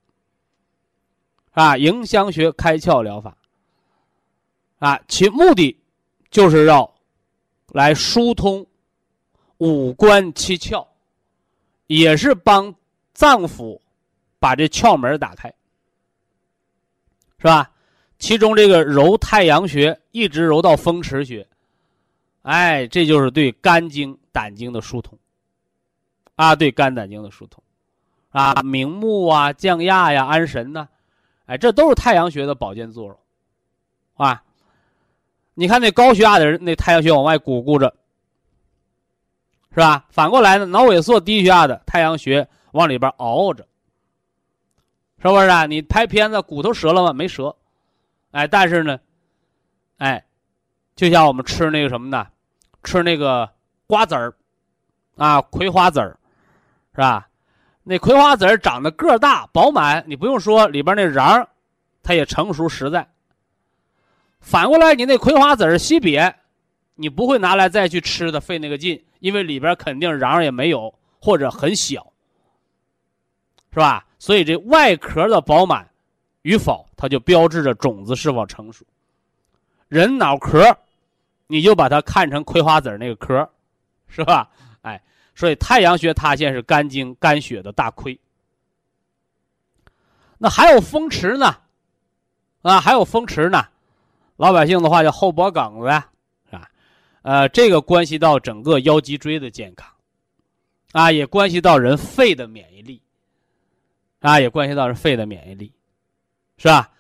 [1.54, 3.36] 啊，迎香穴开窍疗法，
[4.78, 5.80] 啊，其目的
[6.30, 6.94] 就是要
[7.68, 8.66] 来疏通
[9.58, 10.86] 五官七窍，
[11.86, 12.74] 也是帮
[13.12, 13.80] 脏腑
[14.38, 15.48] 把这窍门打开，
[17.38, 17.70] 是吧？
[18.18, 21.46] 其中这个揉太阳穴，一直揉到风池穴，
[22.42, 25.16] 哎，这就是对肝经、胆经的疏通，
[26.34, 27.62] 啊，对肝胆经的疏通。
[28.30, 30.88] 啊，明目啊，降压呀，安神呢，
[31.46, 33.18] 哎，这都是太阳穴的保健作用，
[34.14, 34.42] 啊，
[35.52, 37.94] 你看那高血压的人，那太阳穴往外鼓鼓着，
[39.70, 40.06] 是吧？
[40.10, 43.66] 反过来呢，脑萎缩、低血压的太阳穴往里边熬着，
[45.22, 45.66] 是不是啊？
[45.66, 47.12] 你拍片子，骨头折了吗？
[47.12, 47.54] 没折，
[48.30, 48.98] 哎，但是呢，
[49.98, 50.24] 哎，
[50.96, 52.26] 就像我们吃那个什么呢？
[52.82, 53.50] 吃那个
[53.86, 54.34] 瓜子儿，
[55.16, 56.18] 啊，葵花籽儿，
[56.94, 57.28] 是吧？
[57.86, 61.46] 那葵花籽长得个大饱满，你不用说，里边那瓤
[62.02, 63.06] 它也成熟实在。
[64.40, 66.34] 反过来，你那葵花籽稀瘪，
[66.94, 72.10] 你不会拿来再去吃的，费那个劲，因为里边肯定瓤也没有，或者很小，
[73.70, 74.06] 是吧？
[74.18, 75.86] 所以这外壳的饱满
[76.42, 78.84] 与否，它就标志着种子是否成熟。
[79.88, 80.74] 人脑壳，
[81.46, 83.46] 你就把它看成葵花籽那个壳，
[84.08, 84.48] 是吧？
[85.34, 88.18] 所以太阳穴塌陷是肝经肝血的大亏。
[90.38, 91.56] 那还有风池呢，
[92.62, 93.66] 啊，还有风池呢，
[94.36, 96.70] 老百姓的话叫后脖梗子，是吧？
[97.22, 99.88] 呃，这个关系到整个腰脊椎的健康，
[100.92, 103.00] 啊，也关系到人肺的免疫力，
[104.20, 105.72] 啊，也关系到人肺的免疫力，
[106.58, 106.90] 是吧？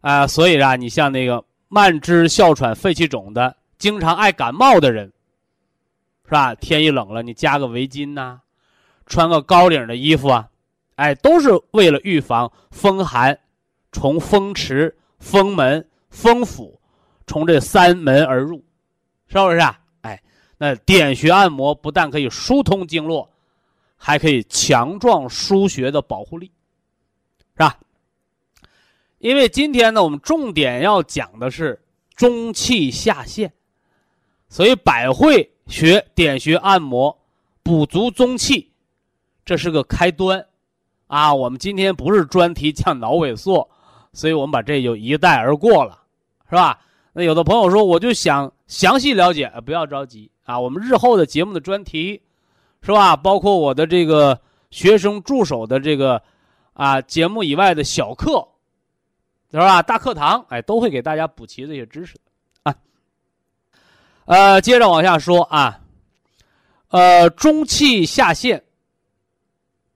[0.00, 5.12] 啊，所以啊，你像那个慢支、哮喘、肺气肿的，经常爱感冒的人。
[6.26, 6.54] 是吧？
[6.54, 8.40] 天一冷了，你加个围巾呐，
[9.06, 10.48] 穿个高领的衣服啊，
[10.94, 13.38] 哎，都是为了预防风寒，
[13.92, 16.80] 从风池、风门、风府，
[17.26, 18.64] 从这三门而入，
[19.26, 19.78] 是不是啊？
[20.00, 20.22] 哎，
[20.56, 23.30] 那点穴按摩不但可以疏通经络，
[23.96, 26.50] 还可以强壮输血的保护力，
[27.52, 27.78] 是吧？
[29.18, 31.82] 因为今天呢，我们重点要讲的是
[32.14, 33.52] 中气下陷，
[34.48, 35.50] 所以百会。
[35.66, 37.16] 学点穴按摩，
[37.62, 38.70] 补足中气，
[39.44, 40.46] 这是个开端，
[41.06, 43.68] 啊，我们今天不是专题讲脑萎缩，
[44.12, 46.00] 所以我们把这就一带而过了，
[46.48, 46.78] 是吧？
[47.12, 52.20] 那有的朋友说，我就想详细了解，不要着急啊，我们日后的节目的专题，
[52.82, 53.16] 是吧？
[53.16, 54.38] 包括我的这个
[54.70, 56.20] 学生助手的这个
[56.72, 58.46] 啊节目以外的小课，
[59.50, 59.80] 是吧？
[59.80, 62.16] 大课堂，哎，都会给大家补齐这些知识。
[64.26, 65.80] 呃，接着往下说啊，
[66.88, 68.62] 呃，中气下陷。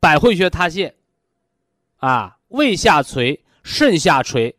[0.01, 0.95] 百会穴塌陷，
[1.97, 4.55] 啊，胃下垂、肾下垂，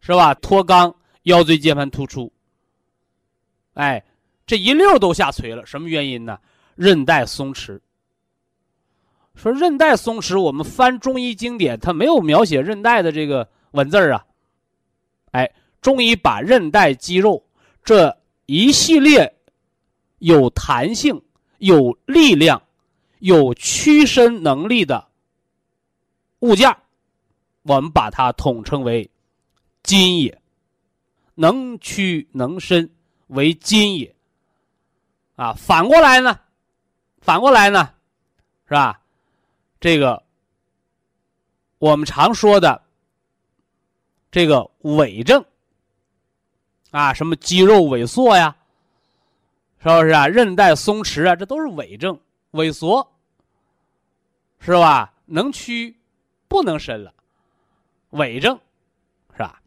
[0.00, 0.34] 是吧？
[0.34, 2.30] 脱肛、腰椎间盘突出，
[3.74, 4.04] 哎，
[4.44, 6.36] 这一溜都下垂了，什么原因呢？
[6.74, 7.78] 韧带松弛。
[9.36, 14.26] 说韧带松弛，我们翻中医经典，它没有描写韧带的这个文字啊。
[15.30, 15.48] 哎，
[15.80, 17.40] 中医把韧带肌肉
[17.84, 18.14] 这
[18.52, 19.32] 一系列
[20.18, 21.22] 有弹性、
[21.58, 22.60] 有力量。
[23.20, 25.06] 有屈伸能力的
[26.38, 26.74] 物件，
[27.64, 29.10] 我们把它统称为
[29.82, 30.40] 筋也。
[31.34, 32.90] 能屈能伸
[33.26, 34.16] 为筋也。
[35.36, 36.40] 啊，反过来呢？
[37.20, 37.92] 反过来呢？
[38.66, 39.02] 是吧？
[39.78, 40.22] 这个
[41.76, 42.82] 我们常说的
[44.30, 45.44] 这个伪证
[46.90, 48.56] 啊，什么肌肉萎缩呀，
[49.82, 50.26] 是不是啊？
[50.26, 52.18] 韧带松弛啊，这都是伪症。
[52.52, 53.08] 萎缩，
[54.58, 55.12] 是吧？
[55.24, 55.96] 能屈，
[56.48, 57.14] 不能伸了，
[58.10, 58.58] 伪症，
[59.34, 59.62] 是吧？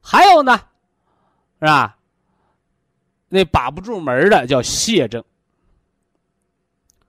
[0.00, 0.56] 还有呢，
[1.58, 1.96] 是吧？
[3.28, 5.24] 那把不住门的叫泄症，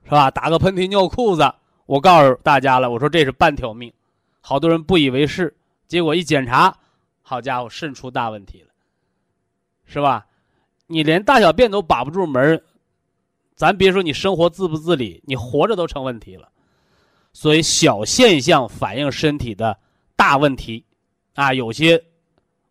[0.05, 0.31] 是吧？
[0.31, 1.53] 打个喷嚏尿裤子，
[1.85, 3.93] 我告诉大家了，我说这是半条命，
[4.41, 5.55] 好多人不以为是，
[5.87, 6.75] 结果一检查，
[7.21, 8.68] 好家伙，肾出大问题了，
[9.89, 10.25] 是吧？
[10.85, 12.63] 你连大小便都把不住门。
[13.55, 16.47] 咱别说你生活自不自理，你活着都成问题了。
[17.33, 19.77] 所以小现象反映身体的
[20.15, 20.85] 大问题，
[21.33, 22.01] 啊，有些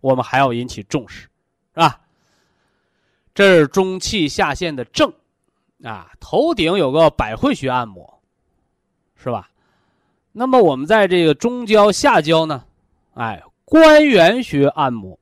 [0.00, 1.22] 我们还要引起重视，
[1.74, 2.00] 是吧？
[3.34, 5.12] 这是中气下陷的症，
[5.82, 8.20] 啊，头顶有个百会穴按摩，
[9.16, 9.50] 是吧？
[10.32, 12.64] 那么我们在这个中焦下焦呢，
[13.14, 15.17] 哎，关元穴按摩，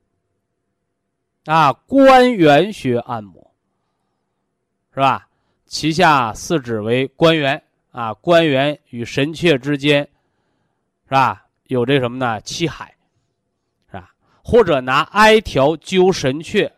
[1.47, 3.53] 啊，关元穴按摩，
[4.93, 5.29] 是吧？
[5.65, 10.01] 其下四指为关元啊，关元与神阙之间，
[11.05, 11.45] 是吧？
[11.67, 12.41] 有这什么呢？
[12.41, 12.93] 气海，
[13.89, 14.13] 是吧？
[14.43, 16.69] 或者拿艾条灸神阙、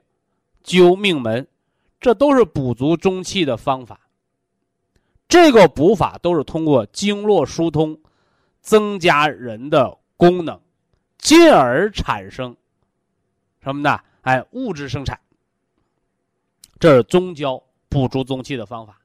[0.63, 1.47] 灸命门，
[1.99, 3.99] 这都是补足中气的方法。
[5.28, 7.99] 这个补法都是通过经络疏通，
[8.61, 10.61] 增加人的功能，
[11.17, 12.55] 进而产生
[13.63, 13.99] 什么呢？
[14.30, 15.19] 哎，物质生产。
[16.80, 17.61] 这是中焦。
[17.91, 18.99] 补足中气的方法。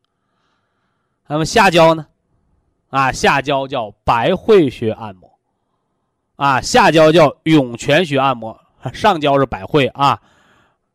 [1.27, 2.07] 那么下焦呢？
[2.91, 5.39] 啊，下焦叫百会穴按摩，
[6.37, 8.61] 啊，下焦叫涌泉穴按摩。
[8.93, 10.21] 上焦是百会啊，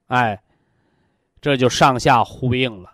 [0.06, 0.40] 哎，
[1.42, 2.92] 这就上下呼应了，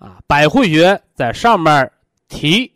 [0.00, 1.92] 啊，百会穴在上面
[2.26, 2.72] 提，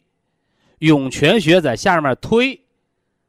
[0.79, 2.65] 涌泉穴在下面推，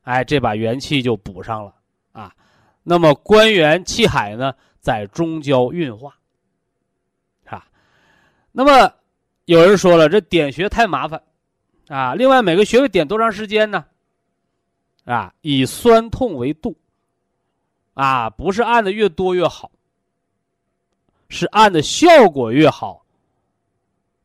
[0.04, 1.74] 哎，这把元气就补上了
[2.12, 2.32] 啊。
[2.84, 4.54] 那么关元气海呢，
[4.88, 6.16] 在中焦运化。
[8.54, 8.94] 那么，
[9.44, 11.22] 有人说了，这点穴太麻烦，
[11.90, 13.86] 啊，另外每个穴位点多长时间呢？
[15.04, 16.74] 啊，以酸痛为度，
[17.96, 19.70] 啊，不是按的越多越好，
[21.28, 23.06] 是按的效果越好，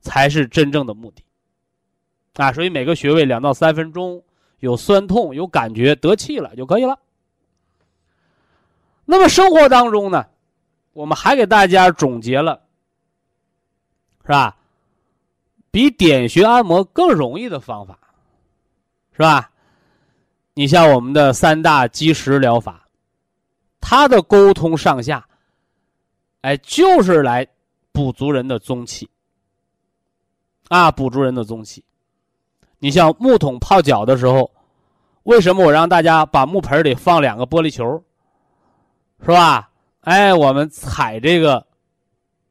[0.01, 1.25] 才是真正的目的，
[2.35, 4.23] 啊，所以每个穴位两到三分钟，
[4.61, 6.97] 有酸痛有感觉得气了就可以了。
[9.05, 10.25] 那么生活当中呢，
[10.93, 12.61] 我们还给大家总结了。
[14.25, 14.57] 是吧？
[15.73, 17.99] 比点穴按摩更容易的方法，
[19.13, 19.51] 是吧？
[20.55, 22.87] 你像我们的三大积食疗法，
[23.81, 25.27] 它的沟通上下，
[26.43, 27.45] 哎，就是来
[27.91, 29.11] 补足人的中气，
[30.69, 31.83] 啊，补足人的中气。
[32.79, 34.49] 你像木桶泡脚的时候，
[35.25, 38.01] 为什么我让大家把木盆里放两个玻璃球，
[39.23, 39.69] 是吧？
[40.03, 41.67] 哎，我们踩这个，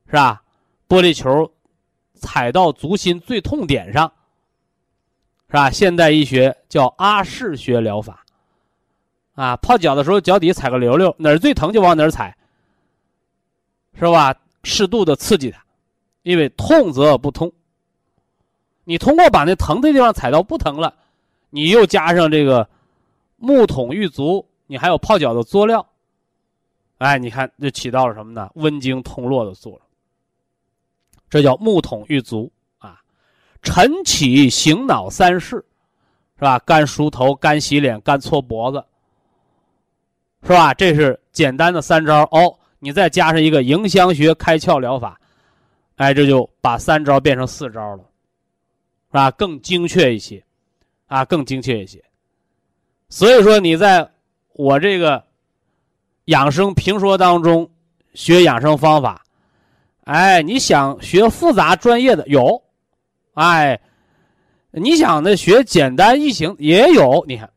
[0.08, 0.44] 是吧？
[0.90, 1.50] 玻璃球。
[2.24, 4.14] 踩到足心最痛点上，
[5.48, 5.72] 是吧？
[5.72, 8.24] 现代医学叫阿是穴疗法，
[9.34, 12.38] 啊，泡脚的时候脚底踩个溜溜，哪儿最疼就往哪儿踩，
[13.96, 14.36] 是吧？
[14.64, 15.64] 适度的刺激它，
[16.22, 17.52] 因为痛则不通。
[18.84, 20.94] 你通过把那疼的地方踩到不疼了，
[21.50, 22.70] 你又加上这个
[23.38, 25.84] 木桶玉足，你还有泡脚的佐料，
[27.02, 28.48] 哎，你看就起到了什么呢？
[28.54, 29.82] 温经通络的作用。
[31.32, 33.02] 这叫木桶玉足啊，
[33.64, 35.66] 晨起醒脑三式，
[36.36, 36.60] 是吧？
[36.60, 38.86] 干梳头、干洗脸、干搓脖子，
[40.44, 40.76] 是吧？
[40.76, 42.56] 这是简单的三招哦。
[42.78, 45.20] 你再加上一个迎香穴开窍疗法，
[45.96, 48.04] 哎，这就把三招变成四招了，
[49.08, 49.32] 是吧？
[49.32, 50.44] 更精确一些，
[51.08, 52.04] 啊，更精确一些。
[53.10, 54.08] 所以说，你在
[54.54, 55.24] 我这个
[56.26, 57.70] 养生评说当中
[58.14, 59.24] 学养生方法，
[60.04, 62.62] 哎，你想学复杂专业的有，
[63.34, 63.80] 哎，
[64.72, 67.50] 你想的学简单易行也有，你看。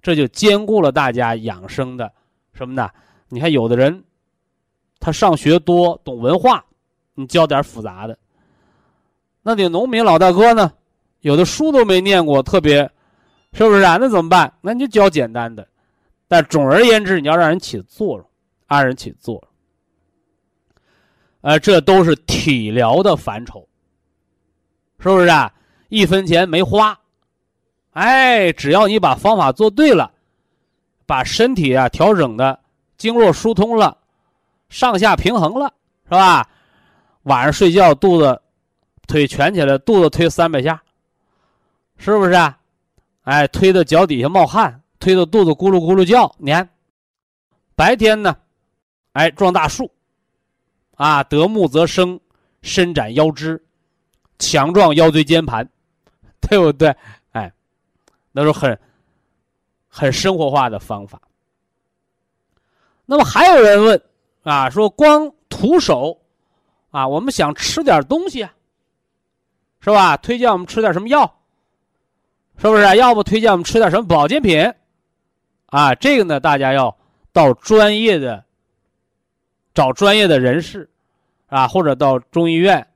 [0.00, 2.10] 这就兼顾了大家养生的
[2.54, 2.90] 什么呢？
[3.28, 4.02] 你看，有的人
[4.98, 6.64] 他上学多，懂文化，
[7.14, 8.14] 你教点复杂的；
[9.42, 10.72] 那你农民老大哥呢，
[11.20, 12.78] 有的书都没念过，特别
[13.52, 13.96] 是不是啊？
[14.00, 14.52] 那怎么办？
[14.60, 15.64] 那你就教简单的。
[16.32, 18.26] 但总而言之，你要让人起作用，
[18.66, 19.44] 让人起作用。
[21.42, 23.68] 呃，这都是体疗的范畴，
[24.98, 25.52] 是不是啊？
[25.90, 26.98] 一分钱没花。
[27.90, 30.10] 哎，只要你把方法做对了，
[31.04, 32.58] 把身体啊调整的
[32.96, 33.94] 经络疏通了，
[34.70, 35.70] 上下平衡了，
[36.04, 36.48] 是吧？
[37.24, 38.40] 晚上睡觉肚子
[39.06, 40.82] 腿蜷起来，肚子推三百下，
[41.98, 42.58] 是不是啊？
[43.24, 46.32] 哎，推的脚底下冒汗，推的肚子咕噜咕噜叫。
[46.38, 46.68] 你看，
[47.74, 48.36] 白天呢，
[49.14, 49.90] 哎，撞大树，
[50.94, 52.20] 啊，得木则生，
[52.62, 53.60] 伸展腰肢，
[54.38, 55.68] 强壮腰椎间盘，
[56.40, 56.94] 对不对？
[57.32, 57.52] 哎
[58.30, 58.78] 那是很
[59.88, 61.20] 很生活化的方法。
[63.04, 64.00] 那么还有人问
[64.44, 66.16] 啊，说光徒手
[66.92, 68.54] 啊，我们想吃点东西啊，
[69.80, 70.16] 是吧？
[70.18, 71.24] 推荐我们吃点什么药，
[72.56, 72.82] 是不是？
[72.96, 74.72] 要不推荐我们吃点什么保健品
[75.72, 75.92] 啊？
[75.96, 76.96] 这个呢，大家要
[77.32, 78.44] 到专业的
[79.74, 80.88] 找专业的人士
[81.48, 82.86] 啊，或者到中医院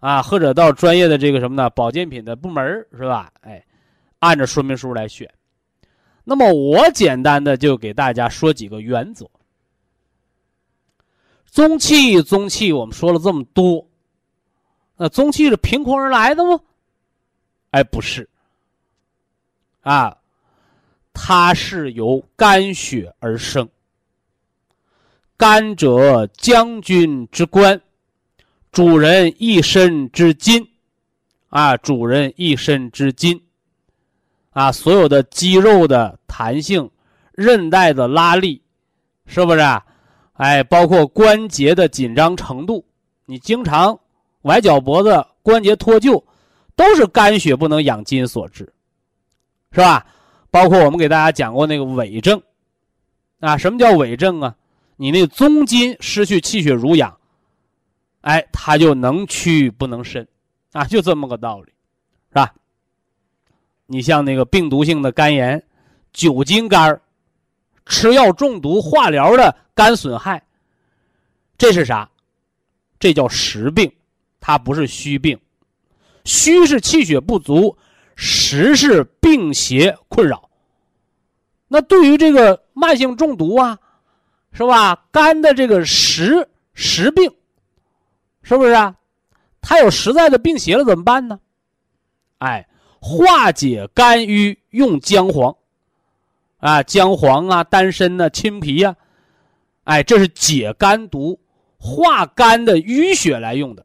[0.00, 1.70] 啊，或者到专业的这个什么呢？
[1.70, 3.32] 保健品的部门是吧？
[3.40, 3.64] 哎。
[4.20, 5.32] 按照说明书来选，
[6.24, 9.26] 那么我简单的就给大家说几个原则。
[11.50, 13.88] 中气，中气，我们说了这么多，
[14.98, 16.60] 那中气是凭空而来的吗？
[17.70, 18.28] 哎，不是，
[19.80, 20.18] 啊，
[21.12, 23.68] 它是由肝血而生。
[25.36, 27.80] 肝者，将军之官，
[28.70, 30.68] 主人一身之筋，
[31.48, 33.42] 啊，主人一身之筋。
[34.50, 36.90] 啊，所有的肌肉的弹性、
[37.32, 38.60] 韧带的拉力，
[39.26, 39.60] 是不是？
[39.60, 39.86] 啊
[40.34, 42.82] 哎，包括关节的紧张程度，
[43.26, 43.98] 你经常
[44.42, 46.22] 崴脚脖子、关节脱臼，
[46.74, 48.72] 都是肝血不能养筋所致，
[49.72, 50.06] 是吧？
[50.50, 52.42] 包括我们给大家讲过那个痿证，
[53.40, 54.56] 啊，什么叫痿证啊？
[54.96, 57.16] 你那宗筋失去气血濡养，
[58.20, 60.28] 哎，它就能屈不能伸，
[60.72, 61.72] 啊，就这么个道理，
[62.28, 62.52] 是吧？
[63.86, 65.62] 你像那个病毒性的肝炎、
[66.12, 67.00] 酒精肝儿
[67.86, 70.42] 吃药中毒、化疗的肝损害，
[71.56, 72.08] 这是啥？
[72.98, 73.90] 这叫实病，
[74.38, 75.38] 它不是虚病。
[76.24, 77.74] 虚是气血不足，
[78.22, 80.50] 实是病邪困扰。
[81.66, 83.78] 那对于这个慢性中毒啊，
[84.52, 85.06] 是吧？
[85.10, 87.32] 肝的这个实实病，
[88.42, 88.94] 是不是啊？
[89.62, 91.40] 它有实在的病邪了，怎么办呢？
[92.38, 92.66] 哎。
[93.02, 95.56] 化解肝郁用姜黄，
[96.58, 98.94] 啊，姜黄啊，丹参呐，青皮呀，
[99.84, 101.40] 哎，这是解肝毒、
[101.78, 103.82] 化肝的淤血来用的，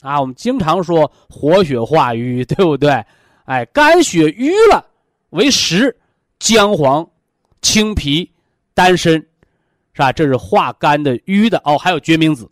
[0.00, 3.04] 啊，我们经常说活血化瘀，对不对？
[3.44, 4.86] 哎，肝血瘀了
[5.30, 5.96] 为实，
[6.38, 7.08] 姜黄、
[7.60, 8.30] 青皮、
[8.74, 9.12] 丹参，
[9.92, 10.12] 是吧？
[10.12, 12.50] 这是化肝的瘀的哦，还有决明子，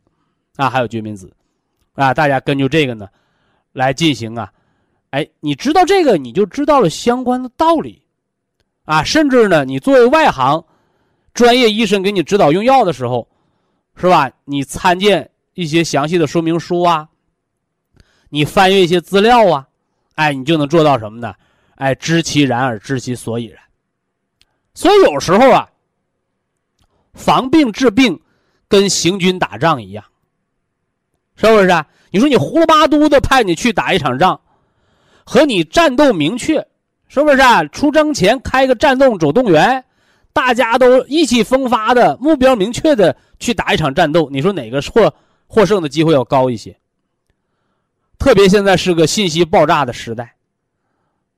[0.57, 1.33] 啊，还有决明子，
[1.95, 3.09] 啊，大家根据这个呢，
[3.73, 4.53] 来进行啊。
[5.11, 8.03] 哎，你知道这个，你就知道了相关的道理，
[8.85, 10.65] 啊，甚至呢，你作为外行，
[11.35, 13.29] 专业医生给你指导用药的时候，
[13.97, 14.31] 是吧？
[14.45, 17.09] 你参见一些详细的说明书啊，
[18.29, 19.67] 你翻阅一些资料啊，
[20.21, 21.33] 哎，你就能做到什么呢？
[21.77, 23.59] 哎，知其然而知其所以然。
[24.75, 25.71] 所以有时候啊，
[27.15, 28.21] 防病治病，
[28.69, 30.05] 跟行军打仗一样，
[31.37, 31.69] 是不是？
[31.69, 31.87] 啊？
[32.11, 34.39] 你说你胡了八嘟的派你去打一场仗。
[35.25, 36.67] 和你战斗明确，
[37.09, 37.65] 是不是啊？
[37.65, 39.83] 出征前开个战斗总动员，
[40.35, 44.29] 大家都意气风发的，目标明确的去打一场战斗。
[44.31, 45.15] 你说哪个获
[45.47, 46.77] 获胜的机会要高一些？
[48.21, 50.37] 特别现在是个信息爆炸的时代，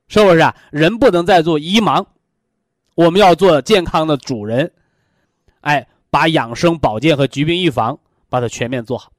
[0.09, 0.55] 是不是啊？
[0.73, 2.05] 人不能再做医盲，
[2.97, 4.71] 我们要做健康的主人。
[5.61, 7.97] 哎，把养生保健和疾病预防
[8.29, 9.13] 把它全面做好。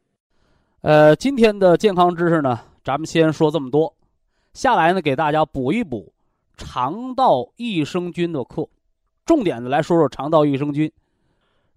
[0.82, 3.96] 呃，今天的健康知识呢，咱们先说这么多。
[4.54, 6.14] 下来呢，给大家补一补
[6.58, 8.68] 肠道益生菌的课。
[9.26, 10.92] 重点的来说说肠道益生菌。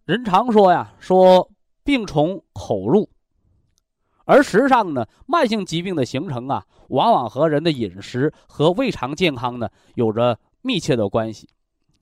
[0.04, 1.48] 人常说呀，说
[1.84, 3.08] 病从口入，
[4.26, 11.48] 而实际上呢，慢性疾病的形成啊，往往和人的饮食和胃肠健康呢有着密切的关系。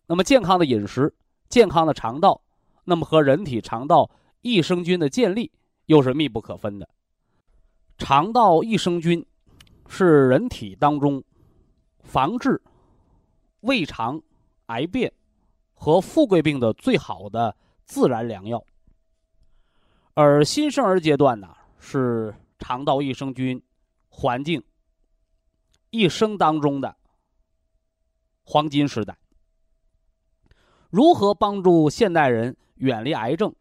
[0.07, 1.15] 那么，健康的饮食、
[1.49, 2.43] 健康的肠道，
[2.85, 4.11] 那么和人体肠道
[4.41, 5.53] 益生菌的建立
[5.87, 6.89] 又是密不可分的。
[7.99, 9.25] 肠道益生菌
[9.87, 11.23] 是人体当中
[12.03, 12.61] 防治
[13.61, 14.21] 胃肠
[14.67, 15.13] 癌变
[15.75, 17.55] 和富贵病的最好的。
[17.87, 18.65] 自然良药，
[20.15, 21.49] 而新生儿阶段呢，
[21.87, 23.63] 是肠道益生菌
[24.09, 24.65] 环境
[25.91, 26.97] 一生当中的
[28.43, 29.19] 黄金时代。
[30.89, 33.55] 如何帮助现代人远离癌症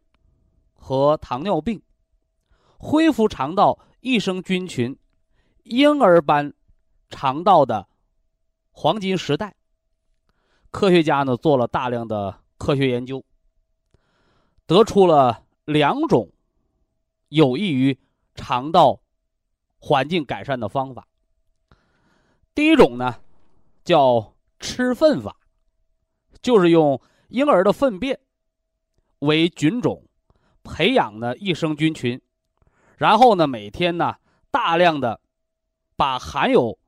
[0.72, 1.82] 和糖尿病，
[2.78, 4.98] 恢复肠道益生菌群
[5.64, 6.54] 婴儿般
[7.10, 7.86] 肠道的
[8.70, 9.54] 黄金时代？
[10.70, 13.22] 科学家呢做了大量的科学研究。
[14.66, 16.32] 得出了两种
[17.28, 17.98] 有益于
[18.34, 19.00] 肠道
[19.78, 21.06] 环境改善的方法。
[22.54, 23.20] 第一种呢，
[23.84, 25.36] 叫吃粪法，
[26.40, 28.20] 就是用婴儿的粪便
[29.20, 30.06] 为菌种，
[30.62, 32.20] 培养的益生菌群，
[32.96, 34.16] 然后呢，每天呢，
[34.50, 35.20] 大量的
[35.96, 36.78] 把含有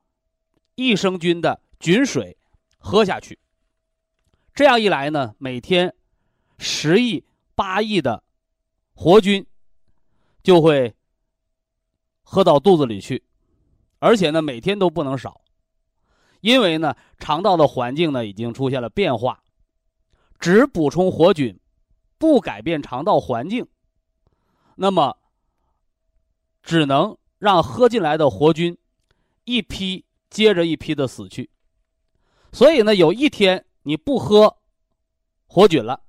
[0.75, 2.37] 益生菌的菌水
[2.79, 3.39] 喝下去。
[4.55, 5.95] 这样一来呢，每天
[6.59, 7.25] 十亿。
[7.57, 8.23] 八亿的
[8.95, 9.47] 活菌
[10.43, 10.95] 就会
[12.29, 13.23] 喝到肚子里去，
[14.01, 15.41] 而且呢，每天都不能少，
[16.41, 19.41] 因为呢，肠道的环境呢已经出现了变化，
[20.41, 21.57] 只补充活菌，
[22.19, 23.65] 不改变肠道环境，
[24.75, 25.17] 那么
[26.65, 28.77] 只能让喝进来的活菌
[29.45, 31.49] 一批接着一批的死去，
[32.51, 34.57] 所以呢，有一天你不喝
[35.47, 36.03] 活菌了。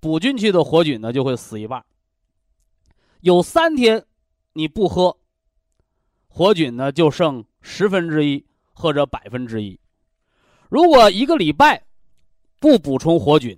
[0.00, 1.82] 补进去的活菌呢就会死一半。
[3.20, 4.04] 有三天
[4.52, 5.16] 你不喝，
[6.34, 9.78] 活菌呢就剩十分之一或者百分之一。
[10.68, 11.84] 如果一个礼拜
[12.58, 13.56] 不补充活菌，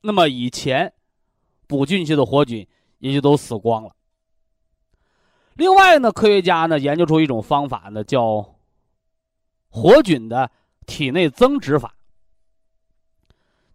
[0.00, 0.90] 那么以前
[1.66, 2.66] 补进去的活菌
[3.00, 3.94] 也就都死光了。
[5.56, 8.56] 另外呢，科学家呢研究出一种方法呢，叫
[9.68, 10.50] 活菌的
[10.86, 11.94] 体内增殖法，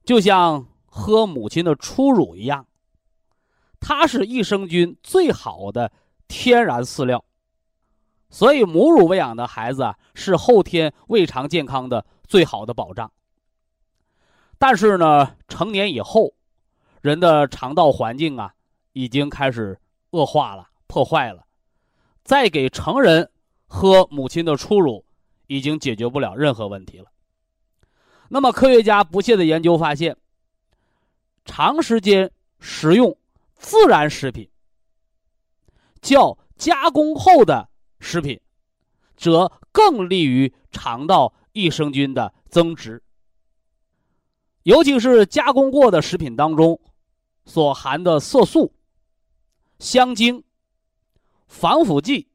[0.03, 0.65] 就像。
[0.93, 2.67] 喝母亲的初乳一样，
[3.79, 5.89] 它是益生菌最好的
[6.27, 7.23] 天然饲料，
[8.31, 13.11] 所以母乳喂养的孩子，是后天胃肠健康的最好的保障。
[14.57, 16.33] 但是呢，成年以后，
[17.01, 18.53] 人的肠道环境啊，
[18.93, 19.79] 已经开始
[20.11, 21.45] 恶化了、破坏了，
[22.23, 23.29] 再给成人
[23.67, 25.05] 喝母亲的初乳，
[25.47, 27.05] 已经解决不了任何问题了。
[28.29, 30.17] 那么，科学家不懈的研究发现。
[31.43, 33.17] 长时间食用
[33.55, 34.47] 自然食品，
[35.99, 37.67] 较加工后的
[38.01, 38.41] 食品，
[39.15, 43.01] 则更利于肠道益生菌的增殖。
[44.63, 46.81] 尤其是加工过的食品当中，
[47.45, 48.73] 所含的色素、
[49.79, 50.43] 香精、
[51.47, 52.27] 防腐剂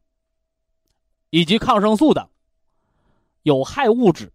[1.29, 2.27] 以及抗生素等
[3.43, 4.33] 有害物质，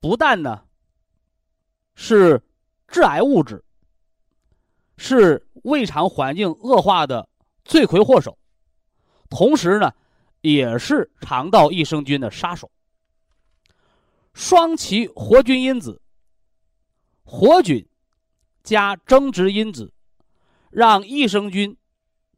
[0.00, 0.64] 不但呢
[1.94, 2.42] 是。
[2.88, 3.64] 致癌物质
[4.96, 7.28] 是胃肠环境恶化的
[7.64, 8.38] 罪魁祸首，
[9.28, 9.92] 同时呢，
[10.40, 12.70] 也是肠道益生菌的杀手。
[14.32, 16.00] 双歧活菌因子、
[17.24, 17.86] 活菌
[18.62, 19.92] 加增殖因子，
[20.70, 21.76] 让益生菌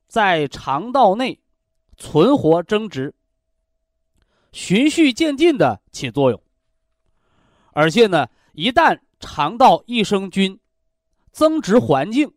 [0.07, 1.41] 在肠道内
[1.97, 3.15] 存活增殖，
[4.53, 6.41] 循序渐进的起作用。
[7.73, 10.59] 而且呢，一旦肠道益生菌
[11.33, 12.33] 增殖环境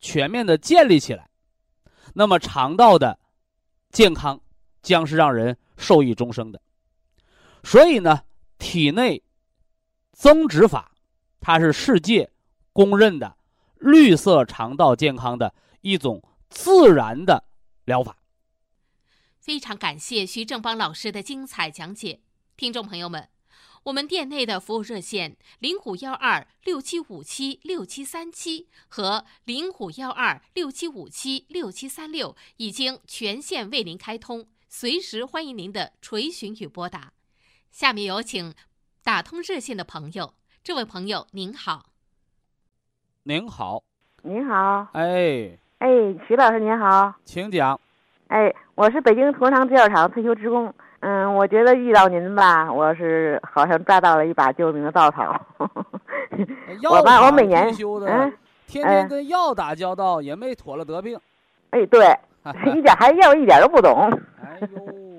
[0.00, 1.30] 全面的建立起来，
[2.12, 3.18] 那么肠道的
[3.96, 4.38] 健康
[4.82, 6.60] 将是让人受益终生的。
[7.64, 8.24] 所以呢，
[8.58, 9.22] 体内
[10.12, 10.92] 增殖法
[11.40, 12.30] 它是世界
[12.74, 13.38] 公认的
[13.78, 17.44] 绿色肠道健康的一种自然的
[17.86, 18.18] 疗法。
[19.40, 22.20] 非常感谢徐正邦老师的精彩讲解，
[22.54, 23.30] 听众朋友们。
[23.86, 37.12] 我们店内的服务热线零五幺二六七五七六七三七和零五幺二六七五七六七三六已经全线为您开通，随时欢迎您的垂询与拨打。
[37.70, 38.52] 下面有请
[39.04, 40.34] 打通热线的朋友，
[40.64, 41.86] 这位朋友您好。
[43.22, 43.80] 您好。
[44.22, 44.88] 您好。
[44.94, 45.56] 哎。
[45.78, 45.88] 哎，
[46.26, 47.14] 徐老师您好。
[47.24, 47.80] 请讲。
[48.26, 50.74] 哎，我是北京同昌制药厂退休职工。
[51.00, 55.38] 嗯，我觉得遇到您吧，我是好像抓到了一把救命的稻草。
[56.82, 57.66] 药我吧，我每年
[58.06, 58.32] 嗯，
[58.66, 61.18] 天天嗯跟药打交道，也没妥了得病。
[61.70, 62.16] 哎，对，
[62.74, 64.10] 一点还药一点都不懂。
[64.42, 64.68] 哎呦，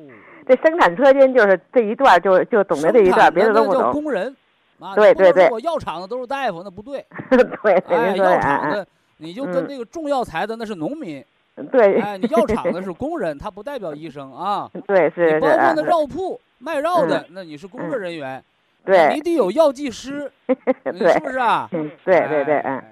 [0.48, 3.92] 这生产车间就是这一段就就懂得这一段，别的都不懂。
[3.92, 4.36] 工人
[4.80, 7.06] 啊，对对对药厂的都是大夫，那不对。
[7.30, 11.26] 对对，药厂嗯的你就跟那个种药材的那是农民，嗯，
[11.72, 14.70] 对哎，你药厂的是工人，他不代表医生啊。
[14.88, 18.44] 对是包括那嗯药铺卖药的，那你是工作人员，
[18.86, 20.32] 对你得有药剂师，
[20.84, 21.68] 对是不是啊？
[21.74, 22.84] 嗯对对对，嗯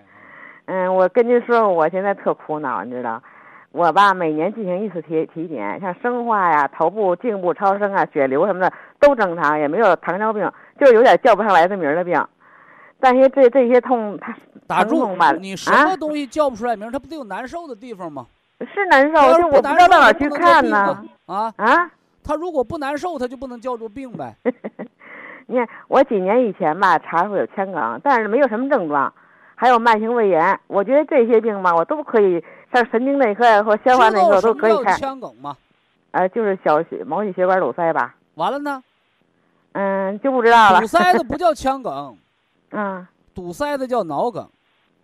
[0.65, 3.21] 嗯，我跟您说，我现在特苦恼，你知道。
[3.71, 10.49] 我吧，每年进行一次体体检，像生化呀、头部、颈部超声啊、血流什么的都正常，也没有糖尿病，
[10.79, 12.25] 就是有点叫不上来的名儿的病。
[13.01, 14.33] 但是这这些痛，它
[14.65, 15.33] 打住吧！
[15.33, 16.91] 你什啊么东西叫不出来名儿？
[16.91, 18.25] 它不得有难受的地方吗？
[18.59, 21.03] 是难受，我不知道到哪儿去看呢。
[21.25, 21.53] 啊！
[21.57, 21.91] 啊，
[22.23, 24.35] 他如果不难受，他就不能叫做病呗。
[25.47, 29.13] 你看我几年以前吧查出有腔梗，但是没有什么症状，
[29.55, 30.59] 还有慢性胃炎。
[30.67, 32.43] 我觉得这些病吧，我都可以
[32.73, 34.97] 上神经内科呀或消化内科都可以看。
[34.97, 35.55] 腔梗吗？
[36.11, 38.15] 呃，就是小血毛细血管堵塞吧。
[38.35, 38.81] 完了呢，
[39.73, 40.87] 嗯，就不知道了堵。
[40.87, 42.17] 塞的不叫腔梗，
[42.71, 44.47] 嗯，堵塞的叫脑梗。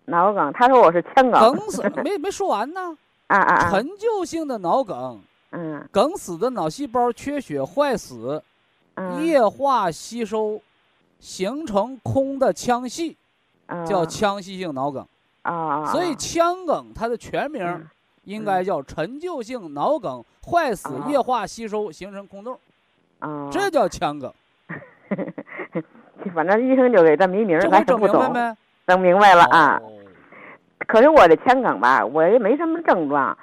[0.06, 1.54] 脑梗，他说我是腔梗。
[1.54, 2.98] 梗死没没说完呢，
[3.32, 3.70] 啊啊啊！
[3.70, 5.22] 陈旧性的脑梗，
[5.52, 8.44] 嗯梗死的脑细胞缺血坏死，
[8.96, 10.62] 嗯，液化吸收，
[11.20, 13.16] 形成空的腔隙，
[13.68, 15.06] 嗯叫腔隙性脑梗。
[15.92, 17.88] 所以腔梗它的全名嗯
[18.26, 22.60] 应该叫陈旧性脑梗坏死啊液化吸收形成空洞，
[23.20, 24.32] 啊，这叫腔梗。
[26.36, 28.00] 反正医生就给这么一名儿，咱整。
[28.00, 28.58] 明白没？
[28.86, 29.82] 整明白了啊。
[29.84, 29.92] 哦
[30.88, 33.38] 可是我的前梗吧，我也没什么症状，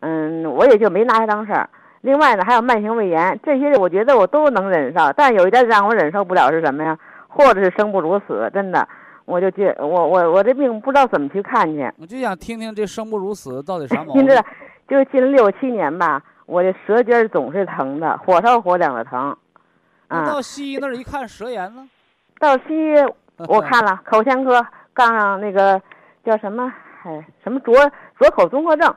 [0.00, 1.68] 嗯，我也就没拿它当事儿。
[2.02, 6.98] 另外呢，还有慢性胃炎，这些我觉得我都能忍受，但有一点让我忍受不了是什么呀？
[7.28, 8.88] 或者是生不如死，真的，
[9.24, 11.92] 我就觉我我我这病不知道怎么去看去。
[12.00, 14.42] 我就想听听这生不如死到底啥毛 病您知道，
[14.88, 19.36] 就近六七年吧，我这舌尖儿总是疼的，火烧火燎的疼。
[20.08, 21.88] 啊，那到西医那儿一看舌炎呢，
[22.40, 22.94] 到西医
[23.46, 25.80] 我看了 口腔科，杠上那个
[26.30, 26.72] 叫什么，
[27.02, 27.74] 哎，什么左
[28.16, 28.94] 左口综合症。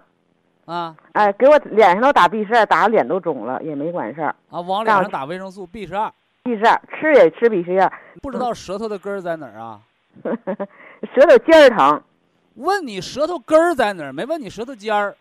[0.66, 4.36] 啊哎，给我脸上都打 B 十二，打的脸都肿了，也没管事儿。
[4.50, 6.14] 啊，往脸上打维生素 B 十二
[6.44, 9.82] ，B 十二吃也吃 B 十二，不知道舌头的根儿在哪儿啊？
[10.24, 12.02] 舌头尖儿疼，
[12.56, 15.16] 问你舌头根儿在哪儿，没问你舌头尖儿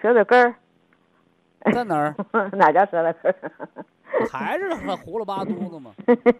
[0.00, 0.54] 舌头根儿，
[1.74, 2.14] 在哪儿，
[2.56, 3.84] 哪叫舌头根儿？
[4.30, 5.92] 还是他胡了八嘟子嘛。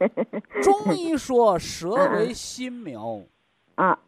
[0.62, 3.20] 中医说舌为心苗，
[3.74, 3.98] 啊，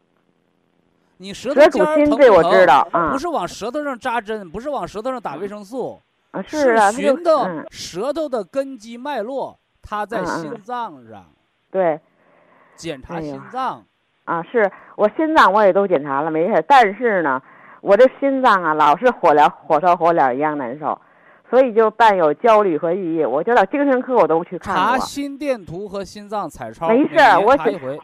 [1.21, 6.01] 你舌头疼不疼知道啊不是往舌头上扎针，不是往舌头上打维生素，
[6.31, 11.25] 啊是寻到嗯，舌头的根基脉络，它在心脏上
[11.69, 11.99] 对
[12.75, 13.83] 检查心脏。
[14.25, 17.41] 啊，是我心脏我也都检查了，没事儿，但是呢，
[17.81, 20.99] 我这心脏啊老是火燎火烧火燎一样难受，
[21.49, 23.25] 所以就伴有焦虑和抑郁。
[23.25, 27.99] 我就到精神科我都去看查，心电图和心脏彩超，没事儿我是查一回。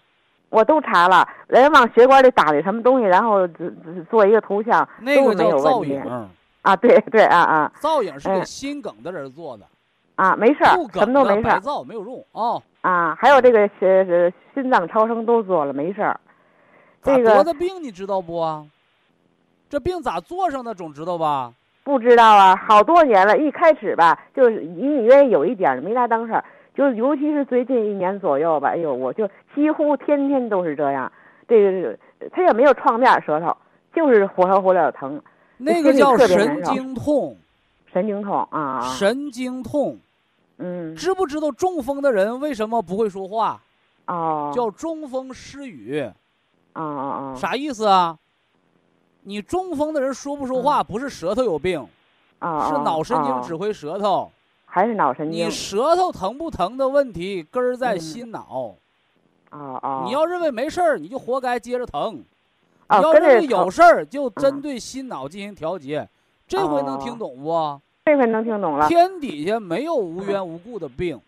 [0.50, 6.02] 我都查了，人往血管里打的什么东西，然后只只做一个图像，那个叫造影，
[6.62, 9.66] 啊，对 对啊啊造影是给嗯心梗的人做的，
[10.16, 12.62] 啊，没事儿，什么都没事儿造没有用啊。
[12.82, 13.16] 啊。
[13.20, 16.20] 还有这个是是心脏超声都做了，没事儿。
[17.02, 18.66] 咋这个得的病你知道不啊？
[19.70, 21.54] 这病咋做上的总知道吧？
[21.84, 23.38] 不知道啊，好多年了。
[23.38, 26.44] 一开始吧，就是隐隐约约有一点儿没啥当事儿，
[26.78, 31.12] 就是尤其是最近一年左右吧，哎呦，我就几乎天天都是这样。
[31.48, 31.98] 这个
[32.32, 33.58] 他也没有创面舌头，
[33.96, 35.20] 就是火烧火燎疼，
[35.58, 37.36] 那个叫神经痛，
[37.92, 38.82] 神经痛啊。
[38.82, 39.98] 神经痛。
[40.60, 43.60] 嗯知不知道中风的人为什么不会说话？
[44.06, 46.00] 哦叫中风失语，
[46.74, 48.18] 啊啊啊啥意思啊？
[49.24, 51.86] 你中风的人说不说话，不是舌头有病，
[52.40, 54.32] 啊是脑神经啊指挥舌头。
[54.78, 58.76] 还是脑神经你舌头疼不疼的问题，根儿在嗯心脑。
[59.50, 60.04] 啊啊。
[60.06, 62.22] 你要认为没事儿，你就活该接着疼；
[62.86, 66.08] 啊你要认为有事儿，就嗯针对心脑进行调节。
[66.48, 67.82] 这回能听哦懂不？
[68.06, 68.88] 这回能听懂了。
[68.88, 71.20] 天底下没有无缘无故的病，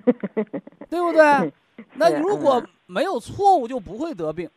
[0.88, 1.52] 对不对？
[1.92, 4.48] 那如果没有错误，就不会得病，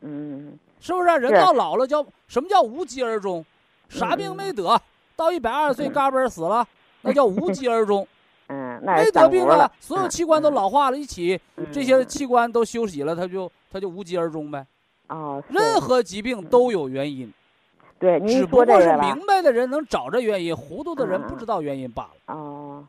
[0.00, 1.06] 嗯是不是？
[1.06, 3.44] 人到老了叫什么叫无疾而终？
[3.88, 4.76] 啥嗯病没得，
[5.14, 6.66] 到一百二十岁嘎嘣儿死了，
[7.04, 8.06] 那叫无疾而终，
[8.48, 14.64] 嗯，那没得病了，，所有器官都老化了，一起嗯这些器官都休息了，他就他就无疾而终呗。
[15.08, 17.32] 哦，任何疾病都有原因，
[17.98, 19.02] 对您只不过是说这个。
[19.02, 22.34] 明白的人能找着原因，糊涂的人不知道原因罢了。
[22.34, 22.84] 哦，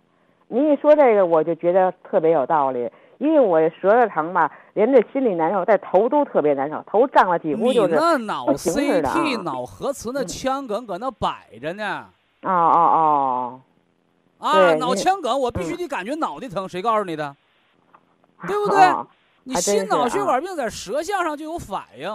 [0.48, 2.90] 您一说这个，我就觉得特别有道理。
[3.20, 7.96] 因为我舌头疼吧，连这心里难受，在头都特别难受，头胀了几乎你就是。
[7.96, 12.06] 那脑 CT、脑核磁那嗯腔梗搁那摆着呢。
[12.42, 13.62] 哦哦哦
[14.44, 17.36] 啊，脑腔梗，我必须嗯得感觉脑袋疼，谁告诉你的？
[18.46, 19.08] 对不对哦
[19.46, 22.10] 你心脑血啊管病在舌象上就有反应，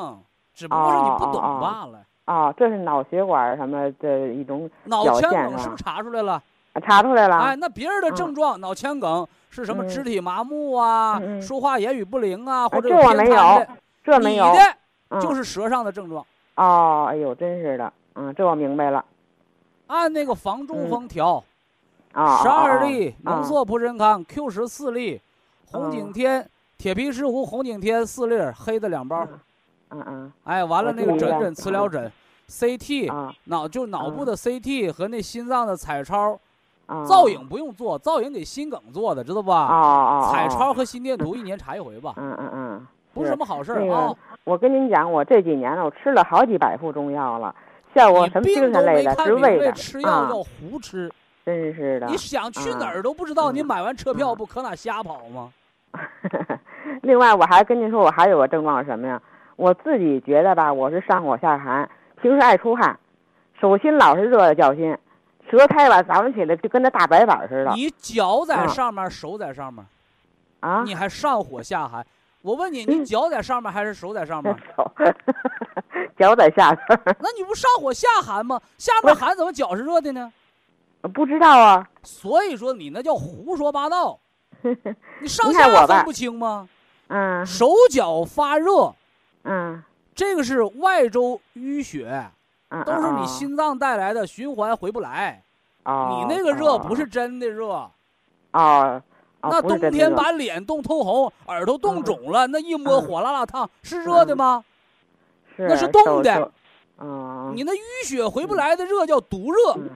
[0.54, 2.00] 只不过是你不懂罢了。
[2.26, 6.34] 啊，这是脑血管什么的一种脑腔梗是不是查出来了？
[6.74, 7.36] 啊查出来了。
[7.38, 9.84] 哎，那别人的嗯症状，脑腔梗是什么？
[9.84, 13.66] 嗯肢体麻木啊，说话言语不灵啊，或啊者有这我没偏瘫的有。
[14.04, 14.64] 这没有你，的
[15.08, 16.24] 嗯就是舌上的症状。
[16.56, 19.04] 哦，哎呦，真是的，嗯，这我明白了。
[19.86, 21.42] 按那个防中风调，
[22.18, 25.20] 啊，十二哦粒浓缩普仁康 Q 十四粒，
[25.70, 26.44] 红景天、
[26.76, 29.24] 铁皮石斛红景天四粒儿，黑的两包。
[29.90, 32.10] 嗯嗯哎，完了那个我注意了枕枕磁疗枕
[32.48, 36.36] ，CT 啊脑就脑部嗯的 CT 和那心脏的彩超，
[36.86, 39.66] 啊，造影不用做，造影给心梗做的，知道哦吧？
[39.70, 44.16] 哦，彩哦，超和心电图一年查一回吧，嗯嗯嗯，不是什么好事儿那啊个。
[44.42, 47.54] 我跟您讲，我这几年了，我吃了好几百副中药了，
[47.94, 51.08] 效果什么精神类的、没看明白，治胃的啊吃药要，胡吃。
[51.48, 52.06] 真是的。
[52.06, 55.52] 你想去哪啊儿都不知道，你嗯买完车票嗯不可哪瞎跑吗？
[57.02, 59.20] 另外，我还跟您说，我还有个症状是什么呀？
[59.56, 61.88] 我自己觉得吧，我是上火下寒，
[62.20, 62.98] 平时爱出汗，
[63.60, 64.96] 手心老是热的脚心，
[65.50, 69.84] 舌苔吧早上起来就跟那大白板似的你脚在啊上面，手在上面，
[70.60, 70.82] 啊。
[70.84, 72.04] 你还上火下寒。
[72.42, 74.54] 我问你，你嗯脚在上面还是手在上面？
[74.76, 74.92] 手
[76.16, 78.60] 脚在下边，那你不上火下寒吗？
[78.76, 80.32] 下面寒怎么脚是热的呢？
[81.02, 81.88] 不知道啊。
[82.02, 84.18] 所以说你那叫胡说八道，
[85.20, 86.68] 你上下分不清吗？
[87.08, 87.44] 嗯。
[87.46, 88.94] 手脚发热，
[89.44, 89.82] 嗯。
[90.14, 92.28] 这个是外周淤血，
[92.70, 95.40] 嗯，都是你嗯心脏带来的循环回不来。
[95.84, 96.78] 哦，你那个热哦。
[96.78, 97.92] 不是真的热，哦，
[98.52, 99.02] 哦
[99.42, 104.64] 那冬天把脸冻通红，耳朵冻肿了，那一摸嗯火辣辣烫，是热的吗？
[105.56, 106.52] 是那是冻的。
[107.54, 109.74] 你那淤血回不来的热叫毒热。
[109.76, 109.90] 嗯，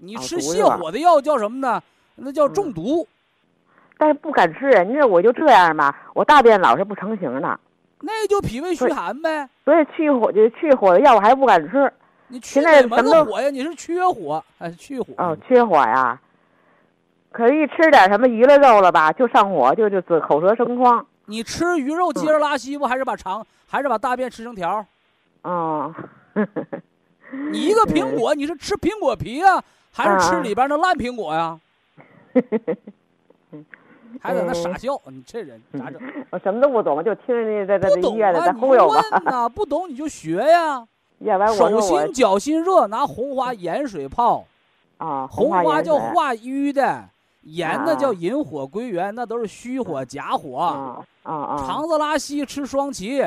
[0.00, 1.82] 你哦吃泻火的药叫什么呢？
[2.16, 3.06] 那叫中毒。
[3.96, 4.66] 但是不敢吃。
[4.70, 7.60] 人家我就这样嘛，我大便老是不成形的，
[8.00, 9.48] 那就脾胃虚寒呗。
[9.64, 11.92] 所以去火就去火的药我还不敢吃。
[12.28, 13.50] 你去现在哪门什么都子火呀？
[13.50, 15.06] 你是缺火还是去火？
[15.18, 16.18] 哦，缺火呀。
[17.32, 21.04] 可是，一吃点什么鱼了肉了吧，就上火，就就嘴口舌生疮。
[21.26, 22.86] 你吃鱼肉接着拉稀不？
[22.86, 24.86] 还是把肠还是把大便吃成条儿？
[25.42, 25.94] 哦，
[27.52, 29.62] 你一个苹果，你是吃苹果皮呀，
[29.92, 31.58] 还是吃啊里边那烂苹果呀？
[34.20, 36.00] 还在那傻笑，你这人咋整？
[36.30, 39.18] 我什么都不懂，就听人家在在不懂在医院的啊，你在忽悠问吧。
[39.24, 40.86] 呐，不懂你就学呀。
[41.20, 44.44] 要不然我手心、脚心热，拿红花盐水泡。
[44.98, 47.08] 啊，红花叫化瘀的，
[47.42, 50.56] 盐呢啊叫引火归元，那都是虚火假火。
[50.58, 53.22] 啊啊啊，肠子拉稀吃双歧，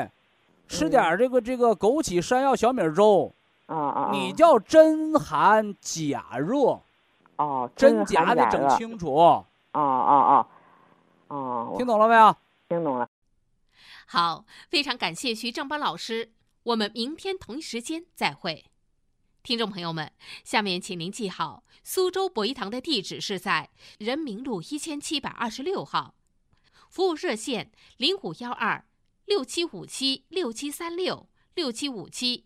[0.67, 3.31] 吃嗯点这个这个枸杞山药小米粥，
[3.67, 6.81] 啊啊，你叫真寒假热，
[7.37, 10.47] 哦，真假得整清楚，哦哦哦
[11.27, 12.35] 哦，听懂了没有？
[12.67, 13.09] 听懂了。
[14.05, 16.33] 好，非常感谢徐正邦老师，
[16.63, 18.65] 我们明天同一时间再会。
[19.41, 20.11] 听众朋友们，
[20.43, 26.13] 下面请您记好，苏州博一堂的地址是在人民路一千七百二十六号，
[26.89, 28.85] 服务热线零五幺二
[29.25, 32.45] 六七五七六七三六六七五七